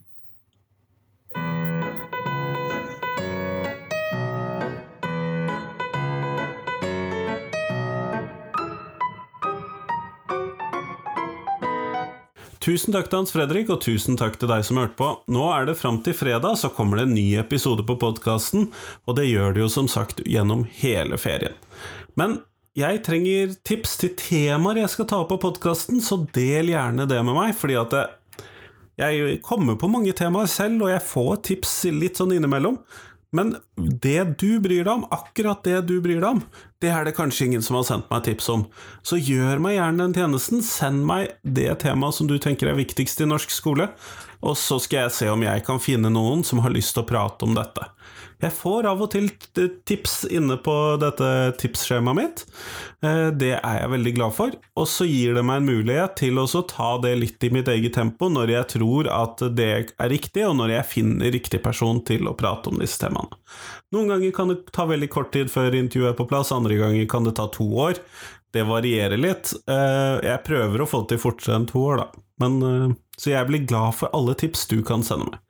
Tusen 12.60 12.92
takk 12.92 13.06
til 13.08 13.22
Hans 13.22 13.32
Fredrik, 13.32 13.70
og 13.72 13.80
tusen 13.80 14.18
takk 14.20 14.34
til 14.36 14.50
deg 14.50 14.66
som 14.68 14.76
hørte 14.82 14.98
på. 14.98 15.06
Nå 15.32 15.46
er 15.54 15.64
det 15.70 15.78
fram 15.80 16.02
til 16.04 16.12
fredag, 16.12 16.58
så 16.60 16.68
kommer 16.68 17.00
det 17.00 17.06
en 17.08 17.16
ny 17.16 17.24
episode 17.40 17.86
på 17.88 17.96
podkasten, 18.02 18.68
og 19.08 19.16
det 19.16 19.30
gjør 19.30 19.56
det 19.56 19.62
jo 19.64 19.70
som 19.72 19.88
sagt 19.88 20.20
gjennom 20.28 20.66
hele 20.82 21.16
ferien. 21.18 21.56
Men 22.20 22.36
jeg 22.78 23.02
trenger 23.06 23.54
tips 23.66 23.96
til 24.00 24.14
temaer 24.18 24.84
jeg 24.84 24.92
skal 24.92 25.08
ta 25.10 25.20
opp 25.22 25.32
på 25.32 25.40
podkasten, 25.42 26.00
så 26.04 26.22
del 26.34 26.70
gjerne 26.72 27.08
det 27.10 27.20
med 27.26 27.36
meg, 27.36 27.54
fordi 27.58 27.78
at 27.80 27.96
jeg 29.00 29.38
kommer 29.46 29.78
på 29.80 29.88
mange 29.90 30.12
temaer 30.16 30.50
selv, 30.50 30.84
og 30.84 30.92
jeg 30.92 31.06
får 31.06 31.40
tips 31.50 31.76
litt 31.96 32.20
sånn 32.20 32.34
innimellom. 32.36 32.78
Men 33.32 33.54
det 33.76 34.40
du 34.42 34.58
bryr 34.62 34.82
deg 34.82 34.90
om, 34.90 35.04
akkurat 35.14 35.62
det 35.62 35.84
du 35.86 36.00
bryr 36.02 36.18
deg 36.18 36.28
om, 36.34 36.40
det 36.82 36.90
er 36.90 37.06
det 37.06 37.14
kanskje 37.14 37.46
ingen 37.46 37.62
som 37.62 37.78
har 37.78 37.86
sendt 37.86 38.10
meg 38.10 38.24
tips 38.26 38.48
om. 38.50 38.64
Så 39.06 39.20
gjør 39.20 39.62
meg 39.62 39.76
gjerne 39.76 40.02
den 40.02 40.16
tjenesten, 40.18 40.64
send 40.66 41.04
meg 41.06 41.36
det 41.42 41.68
temaet 41.84 42.18
som 42.18 42.30
du 42.30 42.36
tenker 42.42 42.70
er 42.70 42.78
viktigst 42.78 43.22
i 43.22 43.28
norsk 43.30 43.54
skole, 43.54 43.86
og 44.42 44.58
så 44.58 44.80
skal 44.82 45.06
jeg 45.06 45.16
se 45.16 45.30
om 45.30 45.46
jeg 45.46 45.62
kan 45.66 45.82
finne 45.82 46.10
noen 46.12 46.42
som 46.46 46.62
har 46.64 46.74
lyst 46.74 46.96
til 46.96 47.04
å 47.04 47.10
prate 47.10 47.46
om 47.46 47.54
dette. 47.54 47.86
Jeg 48.40 48.54
får 48.56 48.86
av 48.88 49.02
og 49.04 49.10
til 49.12 49.28
tips 49.88 50.22
inne 50.32 50.56
på 50.64 50.74
dette 51.00 51.28
tipsskjemaet 51.60 52.16
mitt. 52.16 52.42
Eh, 53.04 53.28
det 53.36 53.52
er 53.58 53.76
jeg 53.82 53.92
veldig 53.92 54.12
glad 54.16 54.36
for. 54.36 54.56
Og 54.80 54.88
så 54.88 55.04
gir 55.08 55.36
det 55.36 55.44
meg 55.44 55.60
en 55.60 55.68
mulighet 55.68 56.16
til 56.22 56.40
å 56.40 56.46
ta 56.48 56.94
det 57.04 57.12
litt 57.20 57.44
i 57.44 57.52
mitt 57.52 57.68
eget 57.68 57.98
tempo 57.98 58.30
når 58.32 58.54
jeg 58.54 58.70
tror 58.76 59.10
at 59.12 59.44
det 59.56 59.68
er 59.76 60.12
riktig, 60.12 60.46
og 60.48 60.56
når 60.62 60.76
jeg 60.78 60.90
finner 60.94 61.34
riktig 61.36 61.60
person 61.64 62.00
til 62.06 62.30
å 62.30 62.36
prate 62.38 62.72
om 62.72 62.80
disse 62.80 63.00
temaene. 63.02 63.36
Noen 63.92 64.14
ganger 64.14 64.34
kan 64.36 64.52
det 64.52 64.62
ta 64.72 64.86
veldig 64.88 65.10
kort 65.12 65.32
tid 65.36 65.52
før 65.52 65.76
intervjuet 65.76 66.14
er 66.14 66.18
på 66.18 66.28
plass, 66.30 66.54
andre 66.54 66.80
ganger 66.80 67.08
kan 67.10 67.28
det 67.28 67.36
ta 67.36 67.50
to 67.52 67.68
år. 67.88 68.00
Det 68.54 68.64
varierer 68.66 69.20
litt. 69.20 69.52
Eh, 69.68 70.16
jeg 70.24 70.46
prøver 70.48 70.80
å 70.80 70.88
få 70.88 71.04
det 71.04 71.14
til 71.14 71.24
fortere 71.28 71.60
enn 71.60 71.68
to 71.68 71.84
år, 71.92 72.06
da. 72.06 72.24
Men, 72.40 72.62
eh, 72.64 72.96
så 73.20 73.34
jeg 73.34 73.50
blir 73.50 73.66
glad 73.68 74.00
for 74.00 74.08
alle 74.16 74.34
tips 74.34 74.64
du 74.72 74.80
kan 74.86 75.04
sende 75.04 75.28
meg. 75.28 75.42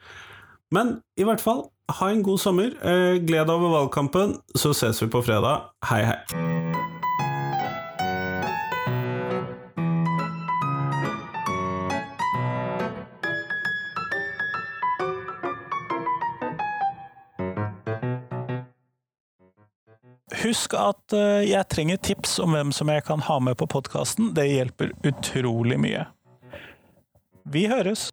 Men 0.74 1.00
i 1.18 1.26
hvert 1.26 1.42
fall, 1.42 1.68
ha 1.98 2.10
en 2.10 2.22
god 2.22 2.40
sommer. 2.40 2.74
Eh, 2.82 3.18
gled 3.24 3.46
deg 3.46 3.56
over 3.56 3.74
valgkampen, 3.76 4.38
så 4.54 4.74
ses 4.76 5.02
vi 5.02 5.10
på 5.10 5.22
fredag. 5.26 5.70
Hei, 5.90 6.02
hei. 6.06 6.20
Husk 20.40 20.72
at 20.78 21.12
eh, 21.12 21.42
jeg 21.50 21.68
trenger 21.68 22.00
tips 22.00 22.38
om 22.40 22.54
hvem 22.56 22.70
som 22.72 22.88
jeg 22.88 23.04
kan 23.04 23.20
ha 23.26 23.36
med 23.44 23.58
på 23.60 23.68
podkasten. 23.68 24.32
Det 24.36 24.48
hjelper 24.48 24.94
utrolig 25.04 25.76
mye. 25.82 26.06
Vi 27.50 27.66
høres! 27.68 28.08